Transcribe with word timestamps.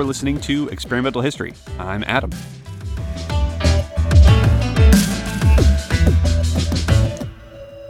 You're 0.00 0.06
listening 0.06 0.40
to 0.40 0.66
Experimental 0.70 1.20
History. 1.20 1.52
I'm 1.78 2.02
Adam. 2.06 2.30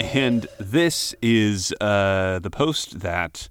And 0.01 0.49
this 0.59 1.15
is 1.23 1.73
uh, 1.81 2.41
the 2.41 2.51
post 2.51 2.99
that 2.99 3.49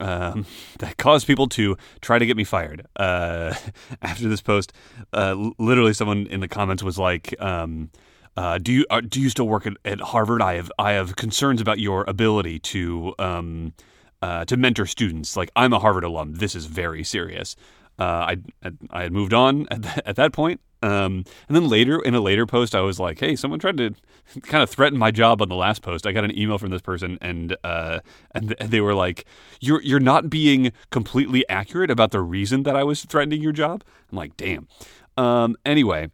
um, 0.00 0.46
that 0.78 0.96
caused 0.96 1.26
people 1.26 1.48
to 1.48 1.76
try 2.00 2.18
to 2.18 2.24
get 2.24 2.34
me 2.34 2.44
fired. 2.44 2.86
Uh, 2.96 3.54
after 4.00 4.26
this 4.26 4.40
post, 4.40 4.72
uh, 5.12 5.34
literally 5.58 5.92
someone 5.92 6.26
in 6.28 6.40
the 6.40 6.48
comments 6.48 6.82
was 6.82 6.98
like, 6.98 7.38
um, 7.42 7.90
uh, 8.38 8.56
"Do 8.56 8.72
you 8.72 8.86
uh, 8.88 9.02
do 9.02 9.20
you 9.20 9.28
still 9.28 9.48
work 9.48 9.66
at, 9.66 9.74
at, 9.84 10.00
Harvard? 10.00 10.40
I 10.40 10.54
have 10.54 10.72
I 10.78 10.92
have 10.92 11.16
concerns 11.16 11.60
about 11.60 11.78
your 11.78 12.06
ability 12.08 12.58
to 12.60 13.14
um, 13.18 13.74
uh, 14.22 14.46
to 14.46 14.56
mentor 14.56 14.86
students. 14.86 15.36
Like 15.36 15.50
I'm 15.54 15.74
a 15.74 15.78
Harvard 15.78 16.04
alum. 16.04 16.36
This 16.36 16.54
is 16.54 16.64
very 16.64 17.04
serious." 17.04 17.54
Uh, 17.98 18.36
I 18.62 18.70
I 18.90 19.02
had 19.02 19.12
moved 19.12 19.34
on 19.34 19.66
at, 19.70 19.82
the, 19.82 20.08
at 20.08 20.16
that 20.16 20.32
point, 20.32 20.60
um, 20.82 21.24
and 21.48 21.56
then 21.56 21.68
later 21.68 22.00
in 22.00 22.14
a 22.14 22.20
later 22.20 22.46
post, 22.46 22.74
I 22.74 22.80
was 22.80 23.00
like, 23.00 23.18
"Hey, 23.18 23.34
someone 23.34 23.58
tried 23.58 23.76
to 23.78 23.94
kind 24.42 24.62
of 24.62 24.70
threaten 24.70 24.98
my 24.98 25.10
job 25.10 25.42
on 25.42 25.48
the 25.48 25.56
last 25.56 25.82
post." 25.82 26.06
I 26.06 26.12
got 26.12 26.24
an 26.24 26.36
email 26.38 26.58
from 26.58 26.70
this 26.70 26.82
person, 26.82 27.18
and 27.20 27.56
uh, 27.64 28.00
and 28.32 28.50
they 28.60 28.80
were 28.80 28.94
like, 28.94 29.24
"You're 29.60 29.82
you're 29.82 29.98
not 29.98 30.30
being 30.30 30.72
completely 30.90 31.48
accurate 31.48 31.90
about 31.90 32.12
the 32.12 32.20
reason 32.20 32.62
that 32.62 32.76
I 32.76 32.84
was 32.84 33.04
threatening 33.04 33.42
your 33.42 33.52
job." 33.52 33.82
I'm 34.12 34.16
like, 34.16 34.36
"Damn." 34.36 34.68
Um, 35.16 35.56
anyway, 35.66 36.10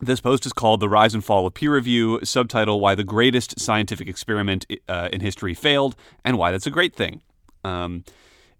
this 0.00 0.20
post 0.20 0.44
is 0.46 0.52
called 0.52 0.80
"The 0.80 0.88
Rise 0.88 1.14
and 1.14 1.24
Fall 1.24 1.46
of 1.46 1.54
Peer 1.54 1.74
Review." 1.74 2.18
Subtitle: 2.24 2.80
Why 2.80 2.96
the 2.96 3.04
Greatest 3.04 3.60
Scientific 3.60 4.08
Experiment 4.08 4.66
uh, 4.88 5.08
in 5.12 5.20
History 5.20 5.54
Failed, 5.54 5.94
and 6.24 6.36
Why 6.36 6.50
That's 6.50 6.66
a 6.66 6.70
Great 6.72 6.96
Thing. 6.96 7.22
Um, 7.62 8.02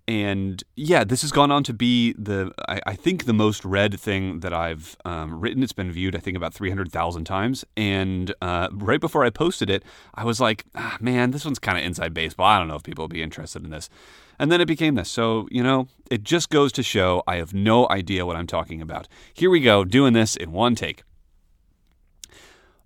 and 0.08 0.64
yeah, 0.74 1.04
this 1.04 1.20
has 1.20 1.30
gone 1.30 1.50
on 1.50 1.62
to 1.64 1.74
be 1.74 2.14
the 2.14 2.50
I, 2.66 2.80
I 2.86 2.94
think 2.94 3.26
the 3.26 3.34
most 3.34 3.62
read 3.62 4.00
thing 4.00 4.40
that 4.40 4.54
I've 4.54 4.96
um, 5.04 5.38
written. 5.38 5.62
It's 5.62 5.74
been 5.74 5.92
viewed 5.92 6.16
I 6.16 6.18
think 6.18 6.34
about 6.34 6.54
three 6.54 6.70
hundred 6.70 6.90
thousand 6.90 7.26
times. 7.26 7.62
And 7.76 8.34
uh, 8.40 8.68
right 8.72 9.02
before 9.02 9.22
I 9.22 9.28
posted 9.28 9.68
it, 9.68 9.84
I 10.14 10.24
was 10.24 10.40
like, 10.40 10.64
ah, 10.74 10.96
man, 10.98 11.32
this 11.32 11.44
one's 11.44 11.58
kind 11.58 11.76
of 11.76 11.84
inside 11.84 12.14
baseball. 12.14 12.46
I 12.46 12.58
don't 12.58 12.68
know 12.68 12.76
if 12.76 12.82
people 12.82 13.02
will 13.02 13.08
be 13.08 13.22
interested 13.22 13.62
in 13.62 13.70
this. 13.70 13.90
And 14.38 14.50
then 14.50 14.62
it 14.62 14.66
became 14.66 14.94
this. 14.94 15.10
So 15.10 15.46
you 15.50 15.62
know, 15.62 15.88
it 16.10 16.22
just 16.22 16.48
goes 16.48 16.72
to 16.72 16.82
show 16.82 17.22
I 17.26 17.36
have 17.36 17.52
no 17.52 17.86
idea 17.90 18.24
what 18.24 18.36
I'm 18.36 18.46
talking 18.46 18.80
about. 18.80 19.08
Here 19.34 19.50
we 19.50 19.60
go, 19.60 19.84
doing 19.84 20.14
this 20.14 20.36
in 20.36 20.52
one 20.52 20.74
take. 20.74 21.02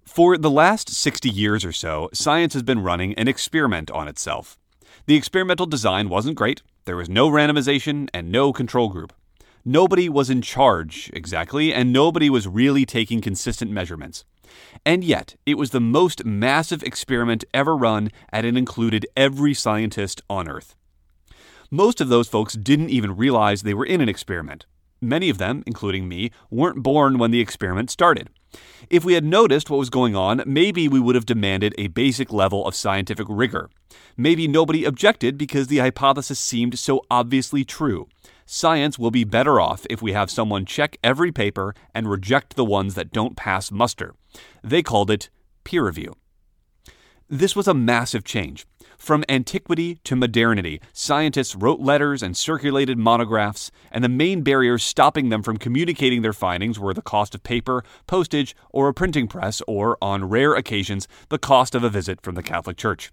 For 0.04 0.36
the 0.36 0.50
last 0.50 0.90
60 0.90 1.30
years 1.30 1.64
or 1.64 1.72
so, 1.72 2.10
science 2.12 2.52
has 2.54 2.64
been 2.64 2.82
running 2.82 3.14
an 3.14 3.28
experiment 3.28 3.92
on 3.92 4.08
itself. 4.08 4.58
The 5.06 5.16
experimental 5.16 5.66
design 5.66 6.08
wasn't 6.08 6.36
great, 6.36 6.62
there 6.84 6.96
was 6.96 7.08
no 7.08 7.28
randomization 7.28 8.08
and 8.14 8.30
no 8.30 8.52
control 8.52 8.88
group. 8.88 9.12
Nobody 9.64 10.08
was 10.08 10.30
in 10.30 10.42
charge, 10.42 11.10
exactly, 11.12 11.74
and 11.74 11.92
nobody 11.92 12.30
was 12.30 12.46
really 12.46 12.86
taking 12.86 13.20
consistent 13.20 13.72
measurements. 13.72 14.24
And 14.86 15.02
yet, 15.02 15.34
it 15.44 15.58
was 15.58 15.70
the 15.70 15.80
most 15.80 16.24
massive 16.24 16.84
experiment 16.84 17.44
ever 17.52 17.76
run, 17.76 18.10
and 18.30 18.46
it 18.46 18.56
included 18.56 19.06
every 19.16 19.54
scientist 19.54 20.22
on 20.30 20.48
Earth. 20.48 20.76
Most 21.70 22.00
of 22.00 22.08
those 22.08 22.28
folks 22.28 22.54
didn't 22.54 22.90
even 22.90 23.16
realize 23.16 23.62
they 23.62 23.74
were 23.74 23.86
in 23.86 24.00
an 24.00 24.08
experiment. 24.08 24.66
Many 25.00 25.30
of 25.30 25.38
them, 25.38 25.64
including 25.66 26.06
me, 26.06 26.30
weren't 26.48 26.82
born 26.82 27.18
when 27.18 27.32
the 27.32 27.40
experiment 27.40 27.90
started. 27.90 28.30
If 28.90 29.04
we 29.04 29.14
had 29.14 29.24
noticed 29.24 29.70
what 29.70 29.78
was 29.78 29.90
going 29.90 30.14
on, 30.14 30.42
maybe 30.46 30.88
we 30.88 31.00
would 31.00 31.14
have 31.14 31.26
demanded 31.26 31.74
a 31.78 31.88
basic 31.88 32.32
level 32.32 32.66
of 32.66 32.74
scientific 32.74 33.26
rigor. 33.28 33.70
Maybe 34.16 34.46
nobody 34.46 34.84
objected 34.84 35.38
because 35.38 35.68
the 35.68 35.78
hypothesis 35.78 36.38
seemed 36.38 36.78
so 36.78 37.02
obviously 37.10 37.64
true. 37.64 38.08
Science 38.44 38.98
will 38.98 39.10
be 39.10 39.24
better 39.24 39.60
off 39.60 39.86
if 39.88 40.02
we 40.02 40.12
have 40.12 40.30
someone 40.30 40.66
check 40.66 40.98
every 41.02 41.32
paper 41.32 41.74
and 41.94 42.10
reject 42.10 42.56
the 42.56 42.64
ones 42.64 42.94
that 42.94 43.12
don't 43.12 43.36
pass 43.36 43.70
muster. 43.70 44.14
They 44.62 44.82
called 44.82 45.10
it 45.10 45.30
peer 45.64 45.86
review. 45.86 46.14
This 47.28 47.56
was 47.56 47.66
a 47.66 47.74
massive 47.74 48.24
change. 48.24 48.66
From 49.02 49.24
antiquity 49.28 49.96
to 50.04 50.14
modernity, 50.14 50.80
scientists 50.92 51.56
wrote 51.56 51.80
letters 51.80 52.22
and 52.22 52.36
circulated 52.36 52.98
monographs, 52.98 53.72
and 53.90 54.04
the 54.04 54.08
main 54.08 54.42
barriers 54.42 54.84
stopping 54.84 55.28
them 55.28 55.42
from 55.42 55.56
communicating 55.56 56.22
their 56.22 56.32
findings 56.32 56.78
were 56.78 56.94
the 56.94 57.02
cost 57.02 57.34
of 57.34 57.42
paper, 57.42 57.82
postage, 58.06 58.54
or 58.70 58.86
a 58.86 58.94
printing 58.94 59.26
press, 59.26 59.60
or, 59.66 59.98
on 60.00 60.28
rare 60.28 60.54
occasions, 60.54 61.08
the 61.30 61.38
cost 61.38 61.74
of 61.74 61.82
a 61.82 61.90
visit 61.90 62.20
from 62.20 62.36
the 62.36 62.44
Catholic 62.44 62.76
Church. 62.76 63.10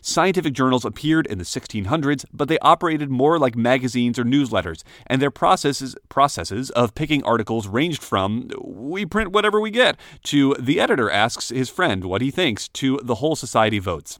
Scientific 0.00 0.54
journals 0.54 0.86
appeared 0.86 1.26
in 1.26 1.36
the 1.36 1.44
1600s, 1.44 2.24
but 2.32 2.48
they 2.48 2.58
operated 2.60 3.10
more 3.10 3.38
like 3.38 3.54
magazines 3.54 4.18
or 4.18 4.24
newsletters, 4.24 4.82
and 5.08 5.20
their 5.20 5.30
processes 5.30 5.94
processes 6.08 6.70
of 6.70 6.94
picking 6.94 7.22
articles 7.24 7.68
ranged 7.68 8.02
from 8.02 8.48
we 8.64 9.04
print 9.04 9.32
whatever 9.32 9.60
we 9.60 9.70
get 9.70 9.98
to 10.22 10.56
the 10.58 10.80
editor 10.80 11.10
asks 11.10 11.50
his 11.50 11.68
friend 11.68 12.06
what 12.06 12.22
he 12.22 12.30
thinks 12.30 12.66
to 12.68 12.98
the 13.02 13.16
whole 13.16 13.36
society 13.36 13.78
votes. 13.78 14.18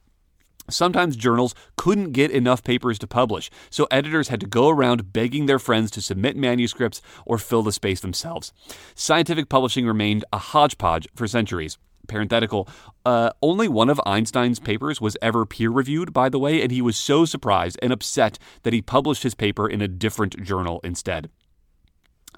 Sometimes 0.70 1.16
journals 1.16 1.54
couldn't 1.76 2.12
get 2.12 2.30
enough 2.30 2.62
papers 2.62 2.98
to 2.98 3.06
publish, 3.06 3.50
so 3.70 3.86
editors 3.90 4.28
had 4.28 4.40
to 4.40 4.46
go 4.46 4.68
around 4.68 5.12
begging 5.12 5.46
their 5.46 5.58
friends 5.58 5.90
to 5.92 6.02
submit 6.02 6.36
manuscripts 6.36 7.00
or 7.24 7.38
fill 7.38 7.62
the 7.62 7.72
space 7.72 8.00
themselves. 8.00 8.52
Scientific 8.94 9.48
publishing 9.48 9.86
remained 9.86 10.24
a 10.32 10.38
hodgepodge 10.38 11.08
for 11.14 11.26
centuries. 11.26 11.78
Parenthetical, 12.06 12.68
uh, 13.04 13.30
only 13.42 13.68
one 13.68 13.90
of 13.90 14.00
Einstein's 14.06 14.58
papers 14.58 15.00
was 15.00 15.16
ever 15.20 15.44
peer 15.44 15.70
reviewed, 15.70 16.12
by 16.12 16.28
the 16.28 16.38
way, 16.38 16.62
and 16.62 16.70
he 16.72 16.82
was 16.82 16.96
so 16.96 17.24
surprised 17.24 17.78
and 17.82 17.92
upset 17.92 18.38
that 18.62 18.72
he 18.72 18.80
published 18.80 19.22
his 19.22 19.34
paper 19.34 19.68
in 19.68 19.82
a 19.82 19.88
different 19.88 20.42
journal 20.42 20.80
instead. 20.82 21.30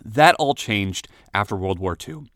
That 0.04 0.34
all 0.36 0.54
changed 0.54 1.08
after 1.32 1.54
World 1.54 1.78
War 1.78 1.96
II. 1.96 2.26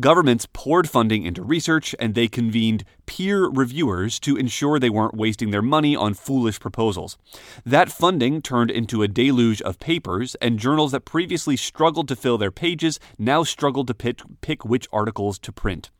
Governments 0.00 0.46
poured 0.52 0.88
funding 0.88 1.24
into 1.24 1.42
research 1.42 1.92
and 1.98 2.14
they 2.14 2.28
convened 2.28 2.84
peer 3.06 3.48
reviewers 3.48 4.20
to 4.20 4.36
ensure 4.36 4.78
they 4.78 4.90
weren't 4.90 5.16
wasting 5.16 5.50
their 5.50 5.62
money 5.62 5.96
on 5.96 6.14
foolish 6.14 6.60
proposals. 6.60 7.18
That 7.66 7.90
funding 7.90 8.40
turned 8.40 8.70
into 8.70 9.02
a 9.02 9.08
deluge 9.08 9.60
of 9.62 9.80
papers, 9.80 10.36
and 10.36 10.58
journals 10.58 10.92
that 10.92 11.04
previously 11.04 11.56
struggled 11.56 12.06
to 12.08 12.16
fill 12.16 12.38
their 12.38 12.52
pages 12.52 13.00
now 13.18 13.42
struggled 13.42 13.88
to 13.88 13.94
pick, 14.40 14.64
which 14.64 14.86
articles 14.92 15.36
to 15.40 15.52
print. 15.52 15.90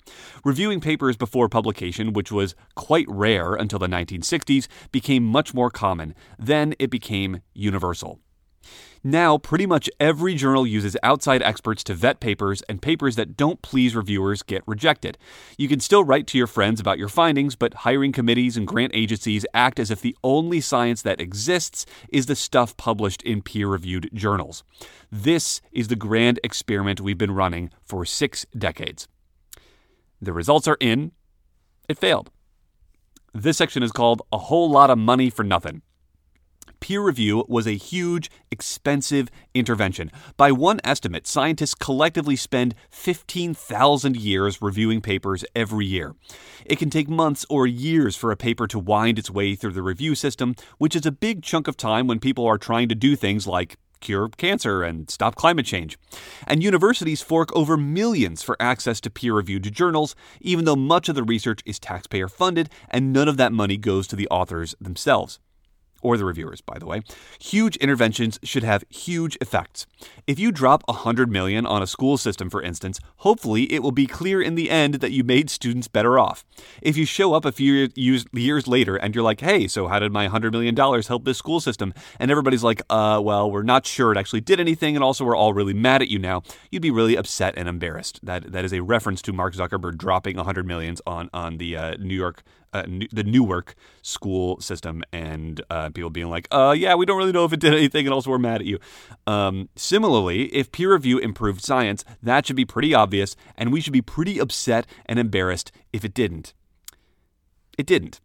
Reviewing 0.45 0.81
papers 0.81 1.17
before 1.17 1.49
publication, 1.49 2.13
which 2.13 2.31
was 2.31 2.55
quite 2.77 3.07
rare 3.09 3.55
until 3.55 3.81
the 3.81 3.89
1960s, 3.89 4.69
became 4.93 5.25
much 5.25 5.55
more 5.55 5.71
common. 5.71 6.15
Then 6.39 6.75
it 6.79 6.91
became 6.91 7.41
universal. 7.53 8.21
Now, 9.05 9.39
pretty 9.39 9.67
much 9.67 9.89
every 10.01 10.35
journal 10.35 10.67
uses 10.67 10.97
outside 11.03 11.43
experts 11.43 11.85
to 11.85 11.95
vet 11.95 12.21
papers, 12.21 12.63
and 12.69 12.83
papers 12.83 13.17
that 13.17 13.37
don't 13.37 13.63
please 13.63 13.95
reviewers 13.95 14.43
get 14.43 14.63
rejected. 14.67 15.17
You 15.57 15.69
can 15.69 15.81
still 15.81 16.05
write 16.05 16.27
to 16.29 16.39
your 16.39 16.47
friends 16.47 16.81
about 16.81 16.99
your 16.99 17.09
findings, 17.09 17.55
but 17.55 17.75
hiring 17.75 18.13
committees 18.13 18.57
and 18.57 18.67
grant 18.67 18.93
agencies 18.95 19.47
act 19.55 19.79
as 19.79 19.91
if 19.91 20.01
the 20.01 20.17
only 20.25 20.61
science 20.61 21.03
that 21.03 21.21
exists 21.21 21.87
is 22.09 22.27
the 22.27 22.37
stuff 22.37 22.77
published 22.77 23.23
in 23.23 23.43
peer 23.43 23.69
reviewed 23.69 24.11
journals. 24.13 24.65
This 25.11 25.61
is 25.73 25.89
the 25.89 25.97
grand 25.97 26.41
experiment 26.43 27.01
we've 27.01 27.19
been 27.19 27.35
running 27.35 27.71
for 27.85 28.05
six 28.05 28.47
decades. 28.57 29.07
The 30.21 30.33
results 30.33 30.67
are 30.67 30.79
in. 30.81 31.13
It 31.89 31.99
failed. 31.99 32.31
This 33.33 33.59
section 33.59 33.83
is 33.83 33.93
called 33.93 34.23
A 34.33 34.39
Whole 34.39 34.71
Lot 34.71 34.91
of 34.91 34.99
Money 34.99 35.31
for 35.31 35.45
Nothing 35.45 35.83
peer 36.81 37.03
review 37.03 37.45
was 37.49 37.67
a 37.67 37.73
huge, 37.73 38.31
expensive 38.51 39.31
intervention. 39.55 40.11
By 40.37 40.53
one 40.53 40.81
estimate, 40.85 41.27
scientists 41.27 41.75
collectively 41.75 42.37
spend 42.37 42.75
15,000 42.91 44.17
years 44.17 44.63
reviewing 44.63 45.01
papers 45.01 45.45
every 45.55 45.87
year. 45.87 46.15
It 46.65 46.79
can 46.79 46.91
take 46.91 47.09
months 47.09 47.45
or 47.51 47.67
years 47.67 48.17
for 48.17 48.31
a 48.31 48.37
paper 48.37 48.67
to 48.69 48.79
wind 48.79 49.19
its 49.19 49.31
way 49.31 49.55
through 49.55 49.73
the 49.73 49.83
review 49.83 50.15
system, 50.15 50.55
which 50.79 50.97
is 50.97 51.07
a 51.07 51.13
big 51.13 51.43
chunk 51.43 51.69
of 51.69 51.77
time 51.77 52.07
when 52.07 52.21
people 52.21 52.47
are 52.47 52.59
trying 52.59 52.89
to 52.89 52.95
do 52.95 53.17
things 53.17 53.47
like 53.47 53.77
cure 54.01 54.29
cancer 54.29 54.83
and 54.83 55.11
stop 55.11 55.35
climate 55.35 55.67
change. 55.67 55.99
And 56.47 56.63
universities 56.63 57.21
fork 57.21 57.55
over 57.55 57.77
millions 57.77 58.43
for 58.43 58.57
access 58.61 59.01
to 59.01 59.11
peer 59.11 59.35
reviewed 59.35 59.73
journals, 59.75 60.15
even 60.41 60.65
though 60.65 60.77
much 60.77 61.09
of 61.09 61.17
the 61.17 61.25
research 61.25 61.61
is 61.67 61.79
taxpayer 61.79 62.29
funded 62.29 62.71
and 62.91 63.13
none 63.13 63.29
of 63.29 63.37
that 63.39 63.53
money 63.53 63.77
goes 63.77 64.07
to 64.09 64.17
the 64.17 64.29
authors 64.29 64.75
themselves 64.81 65.41
or 66.03 66.17
the 66.17 66.25
reviewers, 66.25 66.61
by 66.61 66.79
the 66.79 66.87
way. 66.87 67.03
Huge 67.41 67.77
interventions 67.77 68.39
should 68.43 68.65
have 68.65 68.85
huge 68.91 69.37
effects. 69.41 69.87
If 70.27 70.39
you 70.39 70.53
drop 70.53 70.83
100 70.87 71.31
million 71.31 71.67
on 71.67 71.83
a 71.83 71.87
school 71.87 72.17
system, 72.19 72.51
for 72.51 72.63
instance, 72.63 73.01
hopefully 73.19 73.73
it 73.73 73.83
will 73.83 73.93
be 73.93 74.07
clear 74.07 74.41
in 74.41 74.55
the 74.55 74.71
end 74.71 74.95
that 74.95 75.13
you 75.13 75.25
made 75.25 75.51
students 75.51 75.89
better 75.89 76.19
off. 76.19 76.45
If 76.83 76.97
you 76.97 77.05
show 77.05 77.35
up 77.35 77.45
a 77.45 77.53
few 77.53 77.89
years 77.95 78.69
later 78.69 78.97
and 78.97 79.15
you're 79.15 79.25
like, 79.25 79.41
hey, 79.41 79.67
so 79.69 79.89
how 79.89 79.99
did 79.99 80.13
my 80.13 80.29
$100 80.29 80.53
million 80.53 80.77
help 80.77 81.25
this 81.25 81.39
school 81.39 81.61
system? 81.61 81.95
And 82.19 82.31
everybody's 82.31 82.65
like, 82.65 82.83
uh, 82.91 83.21
well, 83.23 83.51
we're 83.51 83.63
not 83.63 83.87
sure 83.87 84.13
it 84.13 84.19
actually 84.19 84.41
did 84.41 84.61
anything, 84.61 84.97
and 84.97 85.05
also 85.05 85.25
we're 85.25 85.37
all 85.37 85.53
really 85.53 85.75
mad 85.75 86.03
at 86.03 86.09
you 86.09 86.19
now, 86.19 86.43
you'd 86.71 86.83
be 86.83 86.91
really 86.91 87.17
upset 87.17 87.55
and 87.57 87.69
embarrassed. 87.69 88.21
That, 88.23 88.53
that 88.53 88.65
is 88.65 88.73
a 88.73 88.83
reference 88.83 89.23
to 89.23 89.33
Mark 89.33 89.55
Zuckerberg 89.55 89.97
dropping 89.97 90.37
100 90.37 90.67
millions 90.67 91.01
on, 91.07 91.31
on 91.33 91.59
the 91.59 91.77
uh, 91.77 91.95
New 91.99 92.15
York 92.15 92.43
uh, 92.73 92.83
the 93.13 93.25
Newark 93.25 93.75
school 94.03 94.61
system, 94.61 95.03
and 95.13 95.61
uh, 95.71 95.91
people 95.91 96.11
being 96.11 96.29
like, 96.29 96.49
uh, 96.51 96.75
yeah, 96.77 96.95
we 96.95 97.07
don't 97.07 97.19
really 97.19 97.33
know 97.33 97.45
if 97.45 97.53
it 97.53 97.61
did 97.61 97.75
anything, 97.75 98.07
and 98.07 98.15
also 98.15 98.31
we're 98.31 98.39
mad 98.39 98.61
at 98.61 98.67
you. 98.67 98.79
Um, 99.27 99.69
similarly, 99.77 100.45
if 100.55 100.73
peer 100.73 100.93
review 100.93 101.19
improved 101.19 101.63
science, 101.63 102.05
that 102.23 102.47
should 102.47 102.57
be 102.57 102.65
pretty 102.65 102.95
obvious, 102.95 103.37
and 103.57 103.73
we 103.73 103.81
should 103.81 103.93
be 103.93 104.03
pretty 104.03 104.39
upset 104.39 104.87
and 105.07 105.19
embarrassed 105.19 105.73
if 105.93 106.05
it 106.05 106.15
didn't. 106.15 106.55
It 107.77 107.87
didn't. 107.87 108.21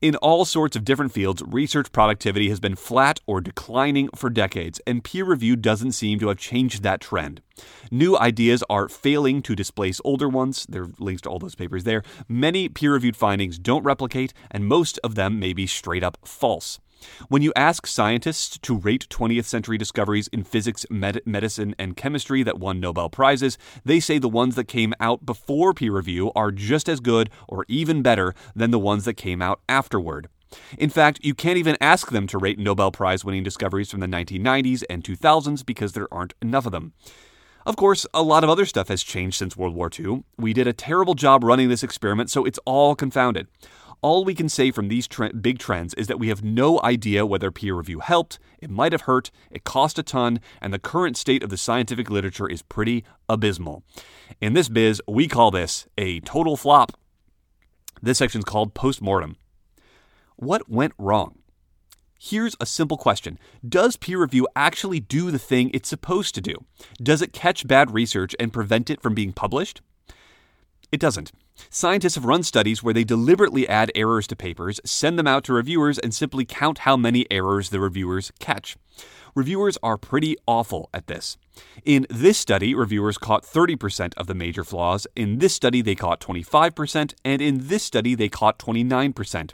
In 0.00 0.16
all 0.16 0.44
sorts 0.44 0.76
of 0.76 0.84
different 0.84 1.12
fields, 1.12 1.42
research 1.46 1.92
productivity 1.92 2.48
has 2.48 2.60
been 2.60 2.76
flat 2.76 3.20
or 3.26 3.40
declining 3.40 4.08
for 4.14 4.30
decades, 4.30 4.80
and 4.86 5.04
peer 5.04 5.24
review 5.24 5.56
doesn't 5.56 5.92
seem 5.92 6.18
to 6.18 6.28
have 6.28 6.38
changed 6.38 6.82
that 6.82 7.00
trend. 7.00 7.42
New 7.90 8.16
ideas 8.18 8.64
are 8.70 8.88
failing 8.88 9.42
to 9.42 9.54
displace 9.54 10.00
older 10.04 10.28
ones. 10.28 10.66
There 10.68 10.84
are 10.84 10.90
links 10.98 11.22
to 11.22 11.28
all 11.28 11.38
those 11.38 11.54
papers 11.54 11.84
there. 11.84 12.02
Many 12.28 12.68
peer 12.68 12.94
reviewed 12.94 13.16
findings 13.16 13.58
don't 13.58 13.84
replicate, 13.84 14.32
and 14.50 14.66
most 14.66 14.98
of 15.04 15.14
them 15.14 15.38
may 15.38 15.52
be 15.52 15.66
straight 15.66 16.02
up 16.02 16.18
false. 16.24 16.80
When 17.28 17.42
you 17.42 17.52
ask 17.56 17.86
scientists 17.86 18.58
to 18.58 18.76
rate 18.76 19.08
20th 19.08 19.44
century 19.44 19.78
discoveries 19.78 20.28
in 20.28 20.44
physics, 20.44 20.84
med- 20.90 21.22
medicine, 21.24 21.74
and 21.78 21.96
chemistry 21.96 22.42
that 22.42 22.58
won 22.58 22.80
Nobel 22.80 23.08
Prizes, 23.08 23.58
they 23.84 24.00
say 24.00 24.18
the 24.18 24.28
ones 24.28 24.54
that 24.54 24.68
came 24.68 24.94
out 25.00 25.24
before 25.24 25.74
peer 25.74 25.92
review 25.92 26.32
are 26.34 26.50
just 26.52 26.88
as 26.88 27.00
good 27.00 27.30
or 27.48 27.64
even 27.68 28.02
better 28.02 28.34
than 28.54 28.70
the 28.70 28.78
ones 28.78 29.04
that 29.04 29.14
came 29.14 29.42
out 29.42 29.60
afterward. 29.68 30.28
In 30.78 30.90
fact, 30.90 31.20
you 31.22 31.34
can't 31.34 31.58
even 31.58 31.76
ask 31.80 32.10
them 32.10 32.26
to 32.28 32.38
rate 32.38 32.58
Nobel 32.58 32.90
Prize 32.90 33.24
winning 33.24 33.44
discoveries 33.44 33.90
from 33.90 34.00
the 34.00 34.06
1990s 34.06 34.82
and 34.90 35.04
2000s 35.04 35.64
because 35.64 35.92
there 35.92 36.12
aren't 36.12 36.34
enough 36.42 36.66
of 36.66 36.72
them. 36.72 36.92
Of 37.66 37.76
course, 37.76 38.06
a 38.14 38.22
lot 38.22 38.42
of 38.42 38.50
other 38.50 38.64
stuff 38.64 38.88
has 38.88 39.02
changed 39.02 39.36
since 39.36 39.56
World 39.56 39.74
War 39.74 39.90
II. 39.96 40.24
We 40.38 40.52
did 40.52 40.66
a 40.66 40.72
terrible 40.72 41.14
job 41.14 41.44
running 41.44 41.68
this 41.68 41.82
experiment, 41.82 42.30
so 42.30 42.44
it's 42.44 42.58
all 42.64 42.94
confounded. 42.94 43.48
All 44.02 44.24
we 44.24 44.34
can 44.34 44.48
say 44.48 44.70
from 44.70 44.88
these 44.88 45.06
tre- 45.06 45.32
big 45.32 45.58
trends 45.58 45.92
is 45.94 46.06
that 46.06 46.18
we 46.18 46.28
have 46.28 46.42
no 46.42 46.80
idea 46.82 47.26
whether 47.26 47.50
peer 47.50 47.74
review 47.74 48.00
helped, 48.00 48.38
it 48.58 48.70
might 48.70 48.92
have 48.92 49.02
hurt, 49.02 49.30
it 49.50 49.64
cost 49.64 49.98
a 49.98 50.02
ton, 50.02 50.40
and 50.60 50.72
the 50.72 50.78
current 50.78 51.18
state 51.18 51.42
of 51.42 51.50
the 51.50 51.58
scientific 51.58 52.08
literature 52.08 52.48
is 52.48 52.62
pretty 52.62 53.04
abysmal. 53.28 53.82
In 54.40 54.54
this 54.54 54.70
biz, 54.70 55.02
we 55.06 55.28
call 55.28 55.50
this 55.50 55.86
a 55.98 56.20
total 56.20 56.56
flop. 56.56 56.92
This 58.00 58.18
section 58.18 58.38
is 58.38 58.46
called 58.46 58.72
postmortem. 58.72 59.36
What 60.36 60.70
went 60.70 60.94
wrong? 60.96 61.36
Here's 62.18 62.56
a 62.60 62.66
simple 62.66 62.96
question 62.96 63.38
Does 63.66 63.96
peer 63.96 64.20
review 64.20 64.48
actually 64.56 65.00
do 65.00 65.30
the 65.30 65.38
thing 65.38 65.70
it's 65.72 65.88
supposed 65.88 66.34
to 66.34 66.40
do? 66.40 66.54
Does 67.02 67.20
it 67.20 67.34
catch 67.34 67.66
bad 67.66 67.92
research 67.92 68.34
and 68.40 68.52
prevent 68.52 68.88
it 68.88 69.02
from 69.02 69.14
being 69.14 69.32
published? 69.32 69.82
It 70.92 71.00
doesn't. 71.00 71.30
Scientists 71.68 72.16
have 72.16 72.24
run 72.24 72.42
studies 72.42 72.82
where 72.82 72.94
they 72.94 73.04
deliberately 73.04 73.68
add 73.68 73.92
errors 73.94 74.26
to 74.28 74.36
papers, 74.36 74.80
send 74.84 75.18
them 75.18 75.26
out 75.26 75.44
to 75.44 75.52
reviewers, 75.52 75.98
and 75.98 76.14
simply 76.14 76.44
count 76.44 76.78
how 76.78 76.96
many 76.96 77.30
errors 77.30 77.70
the 77.70 77.80
reviewers 77.80 78.32
catch. 78.40 78.76
Reviewers 79.34 79.78
are 79.82 79.96
pretty 79.96 80.36
awful 80.46 80.90
at 80.92 81.06
this. 81.06 81.36
In 81.84 82.06
this 82.08 82.38
study, 82.38 82.74
reviewers 82.74 83.18
caught 83.18 83.44
30% 83.44 84.14
of 84.16 84.26
the 84.26 84.34
major 84.34 84.64
flaws. 84.64 85.06
In 85.14 85.38
this 85.38 85.54
study, 85.54 85.82
they 85.82 85.94
caught 85.94 86.20
25%, 86.20 87.14
and 87.24 87.42
in 87.42 87.68
this 87.68 87.82
study, 87.82 88.14
they 88.14 88.28
caught 88.28 88.58
29%. 88.58 89.52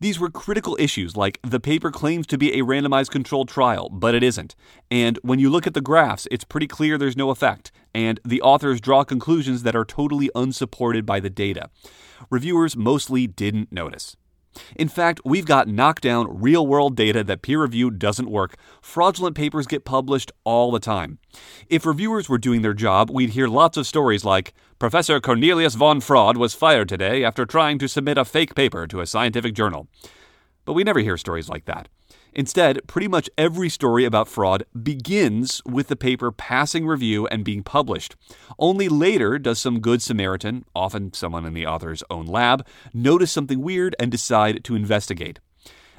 These 0.00 0.18
were 0.18 0.30
critical 0.30 0.76
issues 0.80 1.16
like 1.16 1.38
the 1.42 1.60
paper 1.60 1.90
claims 1.90 2.26
to 2.28 2.38
be 2.38 2.58
a 2.58 2.64
randomized 2.64 3.10
controlled 3.10 3.48
trial, 3.48 3.88
but 3.88 4.14
it 4.14 4.22
isn't. 4.22 4.54
And 4.90 5.18
when 5.22 5.38
you 5.38 5.50
look 5.50 5.66
at 5.66 5.74
the 5.74 5.80
graphs, 5.80 6.26
it's 6.30 6.44
pretty 6.44 6.66
clear 6.66 6.98
there's 6.98 7.16
no 7.16 7.30
effect, 7.30 7.70
and 7.94 8.18
the 8.24 8.42
authors 8.42 8.80
draw 8.80 9.04
conclusions 9.04 9.62
that 9.62 9.76
are 9.76 9.84
totally 9.84 10.30
unsupported 10.34 11.06
by 11.06 11.20
the 11.20 11.30
data. 11.30 11.70
Reviewers 12.30 12.76
mostly 12.76 13.26
didn't 13.26 13.70
notice. 13.72 14.16
In 14.76 14.88
fact, 14.88 15.20
we've 15.24 15.46
got 15.46 15.68
knockdown 15.68 16.26
real 16.40 16.66
world 16.66 16.96
data 16.96 17.24
that 17.24 17.42
peer 17.42 17.62
review 17.62 17.90
doesn't 17.90 18.30
work. 18.30 18.56
Fraudulent 18.80 19.36
papers 19.36 19.66
get 19.66 19.84
published 19.84 20.32
all 20.44 20.70
the 20.70 20.80
time. 20.80 21.18
If 21.68 21.86
reviewers 21.86 22.28
were 22.28 22.38
doing 22.38 22.62
their 22.62 22.74
job, 22.74 23.10
we'd 23.10 23.30
hear 23.30 23.48
lots 23.48 23.76
of 23.76 23.86
stories 23.86 24.24
like 24.24 24.54
Professor 24.78 25.20
Cornelius 25.20 25.74
von 25.74 26.00
Fraud 26.00 26.36
was 26.36 26.54
fired 26.54 26.88
today 26.88 27.24
after 27.24 27.46
trying 27.46 27.78
to 27.78 27.88
submit 27.88 28.18
a 28.18 28.24
fake 28.24 28.54
paper 28.54 28.86
to 28.86 29.00
a 29.00 29.06
scientific 29.06 29.54
journal. 29.54 29.88
But 30.64 30.74
we 30.74 30.84
never 30.84 31.00
hear 31.00 31.16
stories 31.16 31.48
like 31.48 31.64
that. 31.66 31.88
Instead, 32.34 32.86
pretty 32.86 33.08
much 33.08 33.28
every 33.36 33.68
story 33.68 34.04
about 34.04 34.28
fraud 34.28 34.64
begins 34.82 35.60
with 35.66 35.88
the 35.88 35.96
paper 35.96 36.32
passing 36.32 36.86
review 36.86 37.26
and 37.26 37.44
being 37.44 37.62
published. 37.62 38.16
Only 38.58 38.88
later 38.88 39.38
does 39.38 39.58
some 39.58 39.80
good 39.80 40.00
Samaritan, 40.00 40.64
often 40.74 41.12
someone 41.12 41.44
in 41.44 41.52
the 41.52 41.66
author's 41.66 42.02
own 42.08 42.26
lab, 42.26 42.66
notice 42.94 43.30
something 43.30 43.60
weird 43.60 43.94
and 43.98 44.10
decide 44.10 44.64
to 44.64 44.74
investigate. 44.74 45.40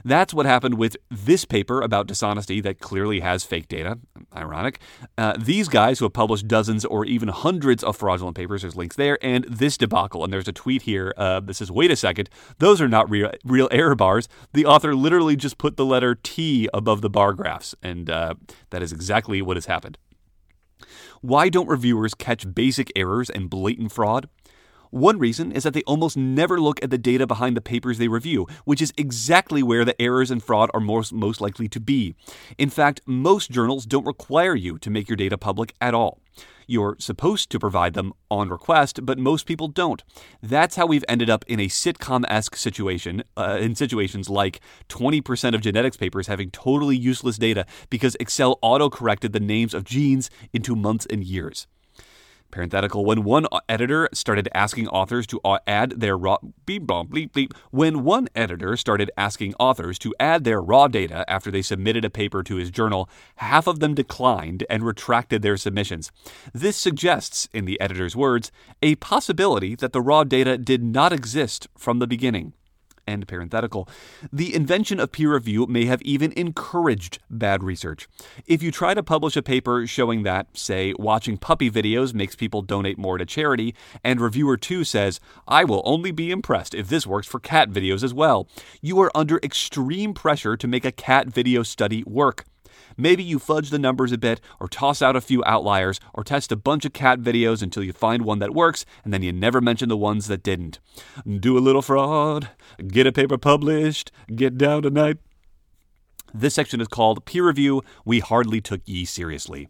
That's 0.06 0.34
what 0.34 0.46
happened 0.46 0.76
with 0.76 0.98
this 1.10 1.46
paper 1.46 1.82
about 1.82 2.08
dishonesty 2.08 2.60
that 2.62 2.80
clearly 2.80 3.22
has 3.22 3.44
fake 3.44 3.68
data. 3.68 4.00
Ironic. 4.36 4.80
Uh, 5.18 5.36
these 5.38 5.68
guys 5.70 6.00
who 6.00 6.06
have 6.06 6.14
published 6.14 6.48
dozens 6.48 6.86
or 6.86 7.06
even 7.06 7.30
hundreds 7.30 7.84
of 7.84 7.96
fraudulent 7.96 8.36
papers, 8.36 8.64
there's 8.64 8.76
links 8.76 8.96
there, 8.96 9.18
and 9.22 9.46
this 9.46 9.78
debacle. 9.78 10.24
And 10.24 10.34
there's 10.34 10.48
a 10.48 10.54
tweet 10.54 10.84
here 10.84 11.14
uh, 11.18 11.40
that 11.42 11.54
says, 11.54 11.72
wait 11.72 11.92
a 11.92 11.96
second, 11.96 12.30
those 12.58 12.82
are 12.82 12.88
not 12.88 13.10
real, 13.10 13.32
real 13.46 13.70
error 13.72 13.96
bars. 13.96 14.28
The 14.54 14.66
author 14.66 14.96
literally 14.96 15.36
just 15.36 15.58
put 15.58 15.78
the 15.78 15.86
letter 15.86 16.16
T 16.16 16.68
above 16.74 17.02
the 17.02 17.10
bar 17.10 17.34
graphs. 17.34 17.76
And 17.82 18.10
uh, 18.10 18.36
that 18.72 18.82
is 18.82 18.92
exactly 18.92 19.42
what 19.42 19.58
has 19.58 19.68
happened. 19.68 19.98
Why 21.22 21.48
don't 21.48 21.70
reviewers 21.70 22.14
catch 22.14 22.54
basic 22.54 22.92
errors 22.96 23.30
and 23.30 23.50
blatant 23.50 23.92
fraud? 23.94 24.28
One 24.94 25.18
reason 25.18 25.52
is 25.52 25.64
that 25.64 25.74
they 25.74 25.82
almost 25.88 26.16
never 26.16 26.62
look 26.62 26.80
at 26.84 26.92
the 26.92 27.00
data 27.00 27.26
behind 27.26 27.58
the 27.58 27.62
papers 27.62 27.98
they 27.98 28.08
review, 28.08 28.46
which 28.64 28.80
is 28.80 28.94
exactly 28.96 29.64
where 29.64 29.84
the 29.84 30.00
errors 30.00 30.30
and 30.30 30.42
fraud 30.42 30.70
are 30.72 30.80
most, 30.80 31.12
most 31.12 31.42
likely 31.42 31.68
to 31.70 31.80
be. 31.80 32.14
In 32.60 32.70
fact, 32.70 33.02
most 33.08 33.50
journals 33.50 33.88
don't 33.88 34.06
require 34.06 34.54
you 34.54 34.78
to 34.78 34.92
make 34.92 35.10
your 35.10 35.16
data 35.16 35.36
public 35.36 35.74
at 35.82 35.96
all. 35.96 36.20
You're 36.68 36.96
supposed 37.00 37.50
to 37.50 37.60
provide 37.60 37.96
them 37.96 38.14
on 38.30 38.50
request, 38.50 39.04
but 39.04 39.18
most 39.18 39.48
people 39.48 39.68
don't. 39.68 40.04
That's 40.44 40.76
how 40.76 40.86
we've 40.86 41.06
ended 41.10 41.28
up 41.28 41.44
in 41.48 41.60
a 41.60 41.70
sitcom 41.70 42.24
esque 42.30 42.56
situation, 42.56 43.24
uh, 43.36 43.58
in 43.60 43.74
situations 43.74 44.30
like 44.30 44.62
20% 44.90 45.56
of 45.56 45.62
genetics 45.62 45.98
papers 45.98 46.28
having 46.28 46.52
totally 46.52 46.96
useless 46.96 47.40
data 47.40 47.66
because 47.90 48.16
Excel 48.20 48.60
auto 48.62 48.92
corrected 48.92 49.34
the 49.34 49.40
names 49.40 49.74
of 49.74 49.86
genes 49.86 50.30
into 50.54 50.76
months 50.76 51.08
and 51.10 51.24
years. 51.24 51.66
Parenthetical, 52.54 53.04
when 53.04 53.24
one 53.24 53.48
editor 53.68 54.08
started 54.14 54.48
asking 54.54 54.88
authors 54.90 55.26
to 55.26 55.42
uh, 55.44 55.58
add 55.66 56.00
their 56.00 56.16
raw 56.16 56.38
beep, 56.68 56.84
bleep, 56.84 57.32
bleep, 57.32 57.52
when 57.72 58.04
one 58.04 58.28
editor 58.36 58.78
started 58.78 59.10
asking 59.18 59.56
authors 59.60 59.98
to 59.98 60.14
add 60.20 60.44
their 60.44 60.62
raw 60.62 60.88
data 60.88 61.26
after 61.28 61.50
they 61.50 61.64
submitted 61.64 62.06
a 62.06 62.12
paper 62.12 62.44
to 62.44 62.58
his 62.58 62.70
journal, 62.70 63.10
half 63.38 63.66
of 63.66 63.80
them 63.80 63.96
declined 63.96 64.66
and 64.70 64.86
retracted 64.86 65.42
their 65.42 65.58
submissions. 65.58 66.12
This 66.54 66.78
suggests, 66.78 67.50
in 67.54 67.66
the 67.66 67.82
editor's 67.82 68.16
words, 68.16 68.52
a 68.84 68.96
possibility 68.96 69.74
that 69.76 69.92
the 69.92 70.02
raw 70.02 70.24
data 70.24 70.56
did 70.56 70.84
not 70.84 71.12
exist 71.12 71.68
from 71.76 71.98
the 71.98 72.08
beginning. 72.08 72.54
End 73.06 73.28
parenthetical. 73.28 73.90
The 74.32 74.56
invention 74.56 75.00
of 75.00 75.12
peer 75.12 75.34
review 75.34 75.68
may 75.68 75.86
have 75.86 76.02
even 76.04 76.32
encouraged 76.34 77.20
bad 77.30 77.62
research. 77.62 78.08
If 78.46 78.64
you 78.64 78.72
try 78.72 78.94
to 78.94 79.04
publish 79.04 79.36
a 79.36 79.42
paper 79.42 79.86
showing 79.86 80.24
that, 80.24 80.48
say, 80.58 80.94
watching 80.98 81.38
puppy 81.38 81.70
videos 81.70 82.14
makes 82.14 82.36
people 82.36 82.62
donate 82.62 82.98
more 82.98 83.18
to 83.18 83.26
charity, 83.26 83.76
and 84.04 84.22
reviewer 84.22 84.56
2 84.56 84.86
says, 84.86 85.20
I 85.48 85.66
will 85.66 85.82
only 85.84 86.12
be 86.12 86.32
impressed 86.32 86.74
if 86.74 86.88
this 86.88 87.06
works 87.06 87.28
for 87.28 87.40
cat 87.40 87.70
videos 87.70 88.04
as 88.04 88.14
well, 88.14 88.48
you 88.82 89.00
are 89.02 89.12
under 89.14 89.38
extreme 89.44 90.14
pressure 90.14 90.56
to 90.56 90.68
make 90.68 90.86
a 90.86 90.92
cat 90.92 91.28
video 91.28 91.64
study 91.64 92.04
work. 92.06 92.46
Maybe 92.98 93.24
you 93.24 93.40
fudge 93.40 93.70
the 93.70 93.80
numbers 93.80 94.12
a 94.12 94.18
bit, 94.18 94.42
or 94.60 94.68
toss 94.68 95.02
out 95.02 95.16
a 95.16 95.22
few 95.22 95.44
outliers, 95.46 96.00
or 96.14 96.24
test 96.24 96.52
a 96.52 96.56
bunch 96.56 96.86
of 96.86 96.94
cat 96.94 97.20
videos 97.20 97.62
until 97.62 97.84
you 97.84 97.94
find 97.94 98.24
one 98.24 98.40
that 98.40 98.54
works, 98.54 98.86
and 99.04 99.14
then 99.14 99.24
you 99.24 99.32
never 99.32 99.62
mention 99.62 99.90
the 99.90 99.98
ones 99.98 100.28
that 100.28 100.44
didn't. 100.44 100.80
Do 101.28 101.58
a 101.58 101.60
little 101.60 101.82
fraud, 101.82 102.50
get 102.88 103.08
a 103.08 103.12
paper 103.12 103.38
published, 103.38 104.12
get 104.36 104.58
down 104.58 104.84
tonight. 104.84 105.18
This 106.34 106.56
section 106.56 106.82
is 106.82 106.88
called 106.88 107.26
Peer 107.26 107.48
Review 107.48 107.84
We 108.06 108.20
Hardly 108.20 108.60
Took 108.60 108.82
Ye 108.86 109.06
Seriously. 109.06 109.68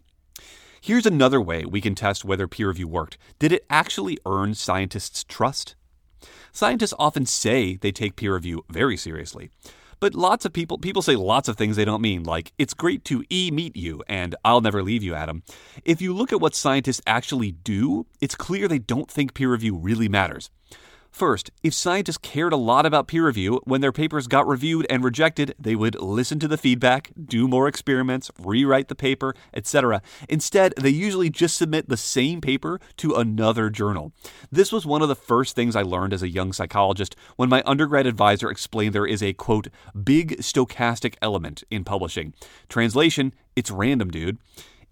Here's 0.80 1.06
another 1.06 1.40
way 1.40 1.64
we 1.64 1.80
can 1.80 1.94
test 1.94 2.26
whether 2.26 2.46
peer 2.46 2.68
review 2.68 2.86
worked. 2.88 3.16
Did 3.38 3.52
it 3.52 3.64
actually 3.70 4.18
earn 4.26 4.54
scientists' 4.54 5.24
trust? 5.24 5.76
Scientists 6.52 6.92
often 6.98 7.24
say 7.24 7.76
they 7.76 7.90
take 7.90 8.16
peer 8.16 8.34
review 8.34 8.64
very 8.70 8.96
seriously. 8.96 9.50
But 10.00 10.14
lots 10.14 10.44
of 10.44 10.52
people 10.52 10.78
people 10.78 11.02
say 11.02 11.16
lots 11.16 11.48
of 11.48 11.56
things 11.56 11.76
they 11.76 11.84
don't 11.84 12.02
mean, 12.02 12.22
like 12.24 12.52
it's 12.58 12.74
great 12.74 13.04
to 13.06 13.24
e 13.30 13.50
meet 13.50 13.76
you 13.76 14.02
and 14.08 14.34
I'll 14.44 14.60
never 14.60 14.82
leave 14.82 15.02
you, 15.02 15.14
Adam. 15.14 15.42
If 15.84 16.00
you 16.00 16.14
look 16.14 16.32
at 16.32 16.40
what 16.40 16.54
scientists 16.54 17.00
actually 17.06 17.52
do, 17.52 18.06
it's 18.20 18.34
clear 18.34 18.68
they 18.68 18.78
don't 18.78 19.10
think 19.10 19.34
peer 19.34 19.52
review 19.52 19.76
really 19.76 20.08
matters. 20.08 20.50
First, 21.14 21.52
if 21.62 21.72
scientists 21.72 22.18
cared 22.18 22.52
a 22.52 22.56
lot 22.56 22.84
about 22.84 23.06
peer 23.06 23.24
review, 23.24 23.60
when 23.62 23.80
their 23.80 23.92
papers 23.92 24.26
got 24.26 24.48
reviewed 24.48 24.84
and 24.90 25.04
rejected, 25.04 25.54
they 25.56 25.76
would 25.76 25.94
listen 26.00 26.40
to 26.40 26.48
the 26.48 26.58
feedback, 26.58 27.12
do 27.24 27.46
more 27.46 27.68
experiments, 27.68 28.32
rewrite 28.36 28.88
the 28.88 28.96
paper, 28.96 29.32
etc. 29.54 30.02
Instead, 30.28 30.74
they 30.76 30.88
usually 30.90 31.30
just 31.30 31.56
submit 31.56 31.88
the 31.88 31.96
same 31.96 32.40
paper 32.40 32.80
to 32.96 33.14
another 33.14 33.70
journal. 33.70 34.12
This 34.50 34.72
was 34.72 34.86
one 34.86 35.02
of 35.02 35.08
the 35.08 35.14
first 35.14 35.54
things 35.54 35.76
I 35.76 35.82
learned 35.82 36.12
as 36.12 36.24
a 36.24 36.28
young 36.28 36.52
psychologist 36.52 37.14
when 37.36 37.48
my 37.48 37.62
undergrad 37.64 38.08
advisor 38.08 38.50
explained 38.50 38.92
there 38.92 39.06
is 39.06 39.22
a 39.22 39.34
quote, 39.34 39.68
big 40.02 40.38
stochastic 40.38 41.14
element 41.22 41.62
in 41.70 41.84
publishing. 41.84 42.34
Translation, 42.68 43.32
it's 43.54 43.70
random, 43.70 44.10
dude. 44.10 44.38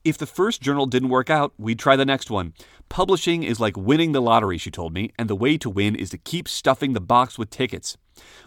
If 0.05 0.19
the 0.19 0.27
first 0.27 0.61
journal 0.61 0.87
didn't 0.87 1.11
work 1.11 1.31
out, 1.31 1.53
we'd 1.57 1.79
try 1.79 1.95
the 1.95 2.05
next 2.05 2.29
one. 2.29 2.55
Publishing 2.89 3.45
is 3.45 3.61
like 3.61 3.77
winning 3.77 4.11
the 4.11 4.21
lottery, 4.21 4.59
she 4.59 4.71
told 4.71 4.93
me, 4.93 5.13
and 5.17 5.31
the 5.31 5.37
way 5.37 5.57
to 5.59 5.71
win 5.71 5.95
is 5.95 6.11
to 6.11 6.19
keep 6.19 6.49
stuffing 6.49 6.93
the 6.93 7.01
box 7.01 7.39
with 7.39 7.51
tickets. 7.51 7.97